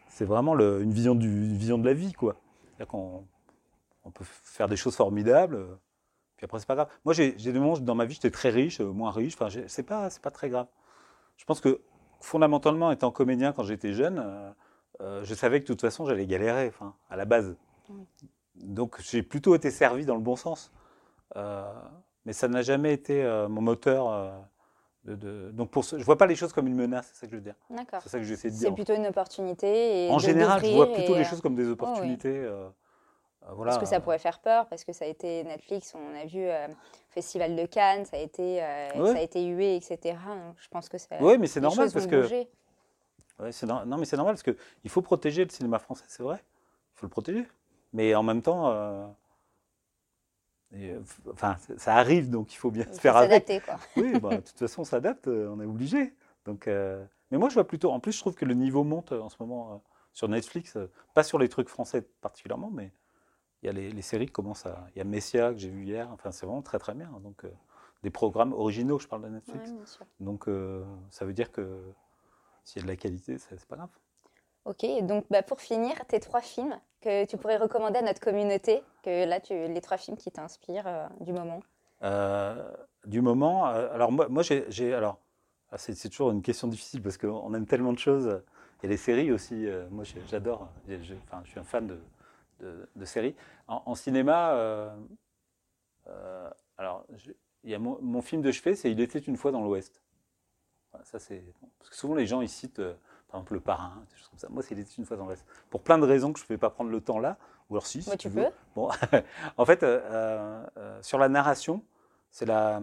C'est 0.07 0.25
vraiment 0.25 0.55
le- 0.55 0.81
une 0.81 0.91
vision 0.91 1.13
du, 1.13 1.27
une 1.27 1.55
vision 1.57 1.77
de 1.77 1.85
la 1.85 1.93
vie, 1.93 2.13
quoi. 2.13 2.35
C'est-à-dire 2.65 2.87
qu'on 2.87 3.27
on 4.03 4.09
peut 4.11 4.25
faire 4.25 4.67
des 4.67 4.75
choses 4.77 4.95
formidables, 4.95 5.55
euh, 5.55 5.75
puis 6.37 6.45
après, 6.45 6.57
c'est 6.59 6.65
pas 6.65 6.75
grave. 6.75 6.87
Moi, 7.05 7.13
j'ai 7.13 7.33
des 7.33 7.51
moments 7.59 7.73
où 7.73 7.79
dans 7.79 7.95
ma 7.95 8.05
vie, 8.05 8.13
j'étais 8.15 8.31
très 8.31 8.49
riche, 8.49 8.79
euh, 8.79 8.85
moins 8.91 9.11
riche, 9.11 9.35
enfin, 9.39 9.49
c'est 9.67 9.83
pas, 9.83 10.09
pas 10.23 10.31
très 10.31 10.49
grave. 10.49 10.67
Je 11.37 11.43
pense 11.45 11.59
que, 11.59 11.81
fondamentalement, 12.21 12.91
étant 12.91 13.11
comédien 13.11 13.51
quand 13.51 13.63
j'étais 13.63 13.91
jeune, 13.93 14.19
euh, 14.19 14.51
euh, 15.01 15.23
je 15.25 15.33
savais 15.35 15.59
que 15.59 15.65
de 15.65 15.67
toute 15.67 15.81
façon, 15.81 16.05
j'allais 16.05 16.25
galérer, 16.25 16.67
enfin, 16.69 16.95
à 17.09 17.17
la 17.17 17.25
base. 17.25 17.55
Oui. 17.89 18.05
Donc, 18.55 18.99
j'ai 19.01 19.21
plutôt 19.21 19.53
été 19.53 19.69
servi 19.69 20.05
dans 20.05 20.15
le 20.15 20.21
bon 20.21 20.37
sens. 20.37 20.71
Euh, 21.35 21.69
mais 22.25 22.33
ça 22.33 22.47
n'a 22.47 22.61
jamais 22.61 22.93
été 22.93 23.21
euh, 23.23 23.47
mon 23.49 23.61
moteur. 23.61 24.33
De, 25.05 25.15
de- 25.15 25.51
Donc, 25.51 25.71
pour 25.71 25.85
ce... 25.85 25.97
je 25.97 26.03
vois 26.03 26.17
pas 26.17 26.25
les 26.27 26.35
choses 26.35 26.51
comme 26.53 26.67
une 26.67 26.75
menace, 26.75 27.09
c'est 27.13 27.21
ça 27.21 27.25
que 27.27 27.31
je 27.31 27.37
veux 27.37 27.41
dire. 27.43 27.55
D'accord. 27.69 28.01
C'est 28.03 28.09
ça 28.09 28.17
que 28.19 28.23
j'essaie 28.25 28.49
de 28.49 28.55
C'est 28.55 28.65
dire. 28.65 28.75
plutôt 28.75 28.93
une 28.93 29.07
opportunité. 29.07 30.07
Et 30.07 30.09
En 30.11 30.19
général, 30.19 30.63
je 30.63 30.71
vois 30.71 30.91
plutôt 30.91 31.13
et, 31.15 31.19
les 31.19 31.25
euh, 31.25 31.29
choses 31.29 31.41
comme 31.41 31.55
des 31.55 31.67
opportunités. 31.67 32.27
euh, 32.37 32.67
euh, 33.47 33.53
voilà. 33.53 33.71
Parce 33.71 33.83
que 33.83 33.89
ça 33.89 33.99
pourrait 34.01 34.19
faire 34.19 34.39
peur, 34.39 34.67
parce 34.67 34.83
que 34.83 34.91
ça 34.91 35.05
a 35.05 35.07
été 35.07 35.43
Netflix, 35.45 35.95
on 35.95 36.15
a 36.21 36.25
vu 36.25 36.41
euh, 36.41 36.67
Festival 37.09 37.55
de 37.55 37.65
Cannes, 37.65 38.05
ça 38.05 38.17
a 38.17 38.19
été, 38.19 38.61
euh, 38.61 38.89
Ouais. 38.97 39.13
ça 39.13 39.17
a 39.19 39.21
été 39.21 39.43
hué, 39.45 39.75
etc. 39.77 39.97
Donc, 40.27 40.55
je 40.59 40.67
pense 40.67 40.89
que 40.89 40.97
ça, 40.97 41.15
Oui, 41.21 41.37
mais 41.37 41.47
c'est 41.47 41.61
normal 41.61 41.89
parce 41.91 42.05
que. 42.07 42.45
Ouais, 43.39 43.53
c'est 43.53 43.65
nor- 43.65 43.85
non, 43.85 43.97
mais 43.97 44.03
c'est 44.05 44.17
normal 44.17 44.33
parce 44.35 44.43
que 44.43 44.57
il 44.83 44.89
faut 44.89 45.01
protéger 45.01 45.45
le 45.45 45.49
cinéma 45.49 45.79
français, 45.79 46.03
c'est 46.09 46.23
vrai. 46.23 46.43
Il 46.95 46.99
faut 46.99 47.05
le 47.05 47.09
protéger. 47.11 47.47
Mais 47.93 48.13
en 48.13 48.21
même 48.21 48.41
temps, 48.41 49.15
et, 50.71 50.91
euh, 50.91 50.99
enfin, 51.31 51.57
ça 51.77 51.95
arrive, 51.95 52.29
donc 52.29 52.53
il 52.53 52.57
faut 52.57 52.71
bien 52.71 52.85
Il 52.87 52.95
se 52.95 52.99
faire 52.99 53.17
avec. 53.17 53.45
quoi. 53.65 53.79
Oui, 53.97 54.19
bah, 54.19 54.37
de 54.37 54.41
toute 54.41 54.57
façon, 54.57 54.81
on 54.81 54.85
s'adapte, 54.85 55.27
euh, 55.27 55.49
on 55.49 55.59
est 55.61 55.65
obligé. 55.65 56.13
Donc, 56.45 56.67
euh, 56.67 57.03
mais 57.31 57.37
moi, 57.37 57.49
je 57.49 57.53
vois 57.53 57.67
plutôt. 57.67 57.91
En 57.91 57.99
plus, 57.99 58.13
je 58.13 58.19
trouve 58.19 58.35
que 58.35 58.45
le 58.45 58.53
niveau 58.53 58.83
monte 58.83 59.11
en 59.11 59.29
ce 59.29 59.37
moment 59.39 59.73
euh, 59.73 59.77
sur 60.13 60.27
Netflix, 60.27 60.75
euh, 60.75 60.91
pas 61.13 61.23
sur 61.23 61.37
les 61.37 61.49
trucs 61.49 61.69
français 61.69 62.01
particulièrement, 62.21 62.71
mais 62.71 62.91
il 63.61 63.67
y 63.67 63.69
a 63.69 63.73
les, 63.73 64.01
séries 64.01 64.27
qui 64.27 64.31
commencent 64.31 64.65
à. 64.65 64.87
Il 64.95 64.99
y 64.99 65.01
a 65.01 65.03
Messia 65.03 65.51
que 65.51 65.59
j'ai 65.59 65.69
vu 65.69 65.83
hier. 65.85 66.09
Enfin, 66.11 66.31
c'est 66.31 66.45
vraiment 66.45 66.61
très 66.61 66.79
très 66.79 66.93
bien. 66.93 67.09
Donc, 67.21 67.43
des 68.03 68.09
programmes 68.09 68.53
originaux, 68.53 68.99
je 68.99 69.07
parle 69.07 69.23
de 69.23 69.29
Netflix. 69.29 69.99
donc, 70.19 70.45
ça 71.09 71.25
veut 71.25 71.33
dire 71.33 71.51
que 71.51 71.83
s'il 72.63 72.81
y 72.81 72.83
a 72.83 72.87
de 72.87 72.91
la 72.91 72.95
qualité, 72.95 73.37
c'est 73.37 73.65
pas 73.65 73.75
grave. 73.75 73.89
Ok, 74.63 74.85
donc 75.03 75.25
bah, 75.29 75.43
pour 75.43 75.59
finir, 75.59 76.05
tes 76.07 76.19
trois 76.19 76.41
films 76.41 76.79
que 77.01 77.25
tu 77.25 77.37
pourrais 77.37 77.57
recommander 77.57 77.99
à 77.99 78.01
notre 78.01 78.19
communauté, 78.19 78.83
que 79.03 79.25
là, 79.25 79.39
les 79.49 79.81
trois 79.81 79.97
films 79.97 80.17
qui 80.17 80.31
t'inspirent 80.31 80.87
euh, 80.87 81.07
du 81.21 81.33
moment? 81.33 81.61
du 83.05 83.21
moment, 83.21 83.65
alors 83.65 84.11
moi, 84.11 84.27
moi 84.29 84.43
alors 84.95 85.19
ah, 85.71 85.77
c'est, 85.77 86.09
toujours 86.09 86.31
une 86.31 86.41
question 86.41 86.67
difficile 86.67 87.01
parce 87.01 87.17
qu'on 87.17 87.53
aime 87.53 87.65
tellement 87.65 87.93
de 87.93 87.99
choses. 87.99 88.41
A 88.83 88.87
les 88.87 88.97
séries 88.97 89.31
aussi. 89.31 89.67
moi, 89.91 90.05
j'adore. 90.27 90.69
Enfin, 91.25 91.41
je 91.43 91.49
suis 91.49 91.59
un 91.59 91.63
fan 91.63 91.87
de, 91.87 93.05
séries. 93.05 93.35
En, 93.67 93.95
cinéma, 93.95 94.53
euh, 94.53 94.89
euh, 96.07 96.49
alors, 96.77 97.05
il 97.63 97.77
mon, 97.79 98.21
film 98.21 98.41
de 98.41 98.51
chevet, 98.51 98.75
c'est 98.75 98.91
Il 98.91 98.99
était 98.99 99.19
une 99.19 99.37
fois 99.37 99.51
dans 99.51 99.63
l'Ouest. 99.63 100.01
ça, 101.03 101.19
c'est 101.19 101.43
parce 101.77 101.89
que 101.89 101.95
souvent 101.95 102.15
les 102.15 102.25
gens 102.25 102.41
ils 102.41 102.49
citent, 102.49 102.79
euh, 102.79 102.93
par 103.29 103.39
exemple, 103.39 103.53
Le 103.53 103.59
Parrain, 103.59 103.93
des 104.09 104.17
choses 104.17 104.27
comme 104.29 104.39
ça. 104.39 104.47
Moi, 104.49 104.63
c'est 104.63 104.97
une 104.97 105.05
fois 105.05 105.17
dans 105.17 105.25
l'Ouest. 105.25 105.45
Pour 105.69 105.81
plein 105.81 105.97
de 105.97 106.05
raisons 106.05 106.33
que 106.33 106.39
je 106.39 106.45
ne 106.45 106.49
vais 106.49 106.57
pas 106.57 106.69
prendre 106.69 106.89
le 106.89 107.01
temps 107.01 107.19
là, 107.19 107.37
ou 107.69 107.75
alors 107.75 107.85
si, 107.85 108.01
si 108.01 108.17
tu, 108.17 108.29
veux. 108.29 108.47
Bon, 108.75 108.89
en 109.57 109.65
fait, 109.65 109.85
sur 111.01 111.19
la 111.19 111.29
narration, 111.29 111.83
c'est 112.31 112.45
la. 112.45 112.81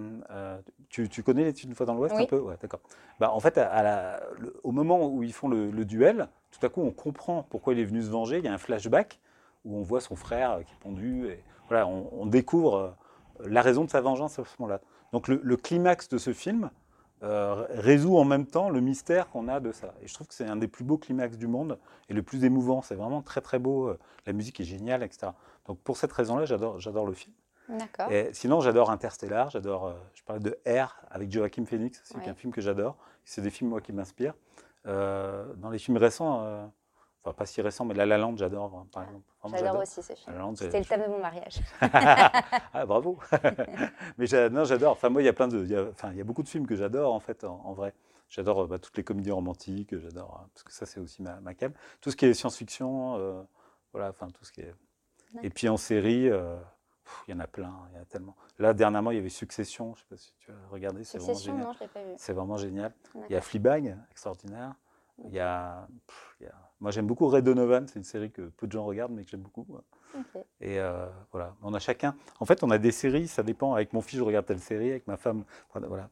tu, 0.88 1.08
tu, 1.08 1.22
connais 1.22 1.50
une 1.50 1.74
fois 1.74 1.86
dans 1.86 1.94
l'Ouest 1.94 2.14
un 2.14 2.26
peu? 2.26 2.38
Ouais, 2.38 2.56
d'accord. 2.60 2.80
Bah, 3.18 3.32
en 3.32 3.40
fait, 3.40 3.58
à 3.58 3.82
la, 3.82 4.22
au 4.62 4.72
moment 4.72 5.06
où 5.08 5.22
ils 5.22 5.32
font 5.32 5.48
le, 5.48 5.70
le, 5.70 5.84
duel, 5.84 6.28
tout 6.52 6.64
à 6.64 6.68
coup, 6.68 6.82
on 6.82 6.92
comprend 6.92 7.42
pourquoi 7.50 7.72
il 7.72 7.80
est 7.80 7.84
venu 7.84 8.02
se 8.02 8.10
venger. 8.10 8.38
Il 8.38 8.44
y 8.44 8.48
a 8.48 8.52
un 8.52 8.58
flashback 8.58 9.20
où 9.66 9.76
on 9.76 9.82
voit 9.82 10.00
son 10.00 10.16
frère 10.16 10.60
qui 10.64 10.72
est 10.72 10.78
pendu. 10.80 11.28
Et 11.28 11.42
voilà, 11.68 11.86
on, 11.86 12.26
découvre 12.26 12.76
euh, 12.76 13.46
la 13.48 13.60
raison 13.60 13.84
de 13.84 13.90
sa 13.90 14.00
vengeance 14.00 14.38
à 14.38 14.44
ce 14.44 14.54
moment-là. 14.60 14.80
Donc 15.12 15.28
le, 15.28 15.56
climax 15.56 16.08
de 16.08 16.18
ce 16.18 16.32
film 16.32 16.70
euh, 17.22 17.66
résout 17.70 18.16
en 18.18 18.24
même 18.24 18.46
temps 18.46 18.68
le 18.68 18.80
mystère 18.80 19.28
qu'on 19.30 19.48
a 19.48 19.60
de 19.60 19.72
ça. 19.72 19.94
Et 20.02 20.08
je 20.08 20.14
trouve 20.14 20.26
que 20.26 20.34
c'est 20.34 20.46
un 20.46 20.56
des 20.56 20.68
plus 20.68 20.84
beaux 20.84 20.98
climax 20.98 21.38
du 21.38 21.46
monde 21.46 21.78
et 22.08 22.14
le 22.14 22.22
plus 22.22 22.44
émouvant. 22.44 22.82
C'est 22.82 22.94
vraiment 22.94 23.22
très 23.22 23.40
très 23.40 23.58
beau. 23.58 23.88
Euh, 23.88 23.98
la 24.26 24.32
musique 24.32 24.60
est 24.60 24.64
géniale, 24.64 25.02
etc. 25.02 25.28
Donc 25.66 25.78
pour 25.80 25.96
cette 25.96 26.12
raison-là, 26.12 26.44
j'adore, 26.44 26.78
j'adore 26.78 27.06
le 27.06 27.14
film. 27.14 27.34
D'accord. 27.68 28.12
Et 28.12 28.30
sinon, 28.32 28.60
j'adore 28.60 28.90
Interstellar. 28.90 29.50
J'adore. 29.50 29.94
je 30.14 30.22
parlais 30.22 30.42
de 30.42 30.58
R 30.66 30.94
avec 31.10 31.32
Joachim 31.32 31.64
Phoenix, 31.64 32.00
c'est 32.04 32.28
un 32.28 32.34
film 32.34 32.52
que 32.52 32.60
j'adore. 32.60 32.96
C'est 33.24 33.42
des 33.42 33.50
films 33.50 33.70
moi 33.70 33.80
qui 33.80 33.92
m'inspirent. 33.92 34.34
dans 34.84 35.70
les 35.72 35.78
films 35.78 35.96
récents 35.96 36.70
pas 37.34 37.46
si 37.46 37.60
récent, 37.62 37.84
mais 37.84 37.94
La 37.94 38.06
La 38.06 38.18
Land, 38.18 38.36
j'adore, 38.36 38.72
hein, 38.74 38.86
par 38.92 39.04
exemple. 39.04 39.24
J'adore 39.50 39.80
aussi 39.80 40.02
ce 40.02 40.12
film. 40.14 40.56
C'était 40.56 40.78
le 40.78 40.84
thème 40.84 41.02
de 41.02 41.08
mon 41.08 41.20
mariage. 41.20 41.60
ah, 41.80 42.86
bravo 42.86 43.18
Mais 44.18 44.26
j'adore. 44.26 44.92
Enfin, 44.92 45.08
moi, 45.08 45.22
il 45.22 45.24
y 45.24 45.28
a 45.28 45.32
plein 45.32 45.48
de... 45.48 45.62
Il 45.62 45.70
y 45.70 45.76
a, 45.76 45.84
enfin, 45.84 46.10
il 46.12 46.18
y 46.18 46.20
a 46.20 46.24
beaucoup 46.24 46.42
de 46.42 46.48
films 46.48 46.66
que 46.66 46.76
j'adore, 46.76 47.12
en 47.12 47.20
fait, 47.20 47.44
en, 47.44 47.72
vrai. 47.72 47.94
J'adore 48.28 48.66
bah, 48.66 48.78
toutes 48.78 48.96
les 48.96 49.04
comédies 49.04 49.30
romantiques, 49.30 49.98
j'adore... 49.98 50.40
Hein, 50.42 50.48
parce 50.52 50.64
que 50.64 50.72
ça, 50.72 50.86
c'est 50.86 51.00
aussi 51.00 51.22
ma, 51.22 51.40
ma 51.40 51.54
cam. 51.54 51.72
Tout 52.00 52.10
ce 52.10 52.16
qui 52.16 52.26
est 52.26 52.34
science-fiction, 52.34 53.16
euh, 53.18 53.42
voilà, 53.92 54.10
enfin, 54.10 54.28
tout 54.28 54.44
ce 54.44 54.52
qui 54.52 54.60
est... 54.60 54.74
Et 55.42 55.50
puis 55.50 55.68
en 55.68 55.76
série... 55.76 56.28
Euh, 56.28 56.56
il 57.28 57.30
y 57.32 57.34
en 57.34 57.40
a 57.40 57.46
plein, 57.46 57.72
il 57.90 57.96
y 57.96 57.98
en 57.98 58.02
a 58.02 58.04
tellement. 58.04 58.36
Là, 58.58 58.74
dernièrement, 58.74 59.10
il 59.10 59.16
y 59.16 59.20
avait 59.20 59.28
Succession, 59.28 59.94
je 59.94 60.00
ne 60.00 60.02
sais 60.02 60.06
pas 60.10 60.16
si 60.16 60.32
tu 60.38 60.50
as 60.50 60.68
regardé, 60.70 61.04
c'est 61.04 61.18
vraiment 61.18 61.38
génial. 61.38 61.76
C'est 62.16 62.32
vraiment 62.32 62.56
génial. 62.56 62.92
Il 63.28 63.32
y 63.32 63.36
a 63.36 63.40
Fleabag, 63.40 63.96
extraordinaire. 64.10 64.74
Il 65.24 65.32
y 65.32 65.40
a, 65.40 65.86
moi, 66.80 66.90
j'aime 66.90 67.06
beaucoup 67.06 67.26
Ray 67.28 67.42
Donovan. 67.42 67.86
C'est 67.88 67.98
une 67.98 68.04
série 68.04 68.30
que 68.30 68.42
peu 68.42 68.66
de 68.66 68.72
gens 68.72 68.84
regardent, 68.84 69.12
mais 69.12 69.24
que 69.24 69.30
j'aime 69.30 69.40
beaucoup. 69.40 69.66
Et 70.60 70.78
euh, 70.78 71.06
voilà, 71.32 71.54
on 71.62 71.72
a 71.74 71.78
chacun. 71.78 72.14
En 72.40 72.44
fait, 72.44 72.62
on 72.62 72.70
a 72.70 72.78
des 72.78 72.92
séries. 72.92 73.28
Ça 73.28 73.42
dépend. 73.42 73.74
Avec 73.74 73.92
mon 73.92 74.00
fils, 74.00 74.18
je 74.18 74.24
regarde 74.24 74.46
telle 74.46 74.60
série. 74.60 74.90
Avec 74.90 75.06
ma 75.06 75.16
femme, 75.16 75.44
voilà. 75.72 76.10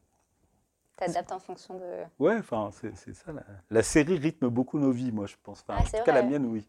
T'adaptes 0.97 1.31
en 1.31 1.39
fonction 1.39 1.75
de. 1.77 2.03
Ouais, 2.19 2.37
enfin, 2.37 2.69
c'est 2.71 3.13
ça. 3.13 3.31
La... 3.69 3.83
série 3.83 4.17
rythme 4.17 4.47
beaucoup 4.47 4.79
nos 4.79 4.91
vies, 4.91 5.11
moi, 5.11 5.25
je 5.25 5.35
pense. 5.43 5.63
Enfin, 5.67 5.79
ah, 5.79 5.81
en 5.81 5.97
tout 5.97 6.03
cas, 6.03 6.13
la 6.13 6.23
mienne, 6.23 6.45
oui. 6.45 6.65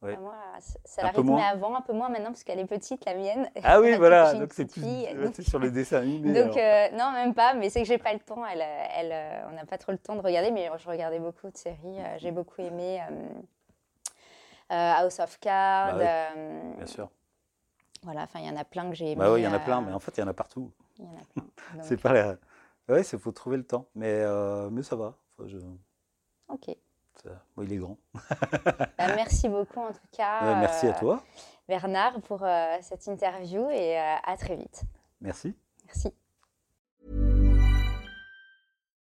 Ouais. 0.00 0.16
moi, 0.16 0.36
ça 0.84 1.02
l'a 1.02 1.08
rythmé 1.08 1.42
avant, 1.42 1.74
un 1.74 1.80
peu 1.80 1.92
moins 1.92 2.08
maintenant, 2.08 2.28
parce 2.28 2.44
qu'elle 2.44 2.60
est 2.60 2.66
petite, 2.66 3.04
la 3.04 3.14
mienne. 3.14 3.50
Ah 3.64 3.80
oui, 3.80 3.94
voilà, 3.98 4.32
donc 4.34 4.52
c'est 4.52 4.66
plus 4.66 4.80
donc... 4.80 5.34
sur 5.40 5.58
les 5.58 5.72
dessins 5.72 5.98
animés. 5.98 6.40
Donc, 6.40 6.56
euh, 6.56 6.88
non, 6.92 7.10
même 7.10 7.34
pas, 7.34 7.54
mais 7.54 7.68
c'est 7.68 7.82
que 7.82 7.88
j'ai 7.88 7.98
pas 7.98 8.12
le 8.12 8.20
temps. 8.20 8.46
Elle, 8.46 8.62
elle, 8.62 9.12
euh, 9.12 9.48
on 9.50 9.54
n'a 9.54 9.66
pas 9.66 9.76
trop 9.76 9.90
le 9.90 9.98
temps 9.98 10.14
de 10.14 10.20
regarder, 10.20 10.52
mais 10.52 10.70
je 10.78 10.88
regardais 10.88 11.18
beaucoup 11.18 11.50
de 11.50 11.56
séries. 11.56 11.98
Euh, 11.98 12.16
j'ai 12.18 12.30
beaucoup 12.30 12.60
aimé 12.60 13.00
House 14.70 15.18
of 15.18 15.38
Cards. 15.40 15.98
Bah 15.98 16.34
bien 16.76 16.86
sûr. 16.86 17.10
Voilà, 18.04 18.22
enfin, 18.22 18.38
il 18.38 18.46
y 18.46 18.50
en 18.50 18.56
a 18.56 18.64
plein 18.64 18.88
que 18.88 18.94
j'ai 18.94 19.06
aimé. 19.06 19.16
Bah 19.16 19.32
oui, 19.32 19.40
il 19.40 19.44
y 19.44 19.48
en 19.48 19.52
a 19.52 19.58
plein, 19.58 19.80
mais 19.80 19.92
en 19.92 19.98
fait, 19.98 20.16
il 20.16 20.20
y 20.20 20.22
en 20.22 20.28
a 20.28 20.34
partout. 20.34 20.70
Il 20.98 21.06
y 21.06 21.08
en 21.08 21.16
a 21.16 21.24
plein. 21.34 21.44
c'est 21.82 22.00
pas 22.00 22.12
la... 22.12 22.36
Ouais, 22.88 23.02
il 23.02 23.18
faut 23.18 23.32
trouver 23.32 23.56
le 23.56 23.64
temps, 23.64 23.88
mais, 23.96 24.24
mais 24.70 24.84
ça 24.84 24.94
va. 24.94 25.16
Enfin, 25.36 25.48
je... 25.48 25.58
Ok. 26.48 26.76
Bon, 27.56 27.62
il 27.62 27.72
est 27.72 27.76
grand. 27.76 27.96
Bah, 28.98 29.14
merci 29.14 29.48
beaucoup 29.48 29.80
en 29.80 29.92
tout 29.92 30.08
cas. 30.12 30.56
merci 30.56 30.86
à 30.86 30.92
toi. 30.92 31.14
Euh, 31.14 31.42
Bernard 31.68 32.20
pour 32.22 32.42
euh, 32.42 32.76
cette 32.80 33.06
interview 33.06 33.68
et 33.70 33.98
euh, 33.98 34.14
à 34.24 34.36
très 34.36 34.56
vite. 34.56 34.82
Merci. 35.20 35.54
Merci. 35.86 36.12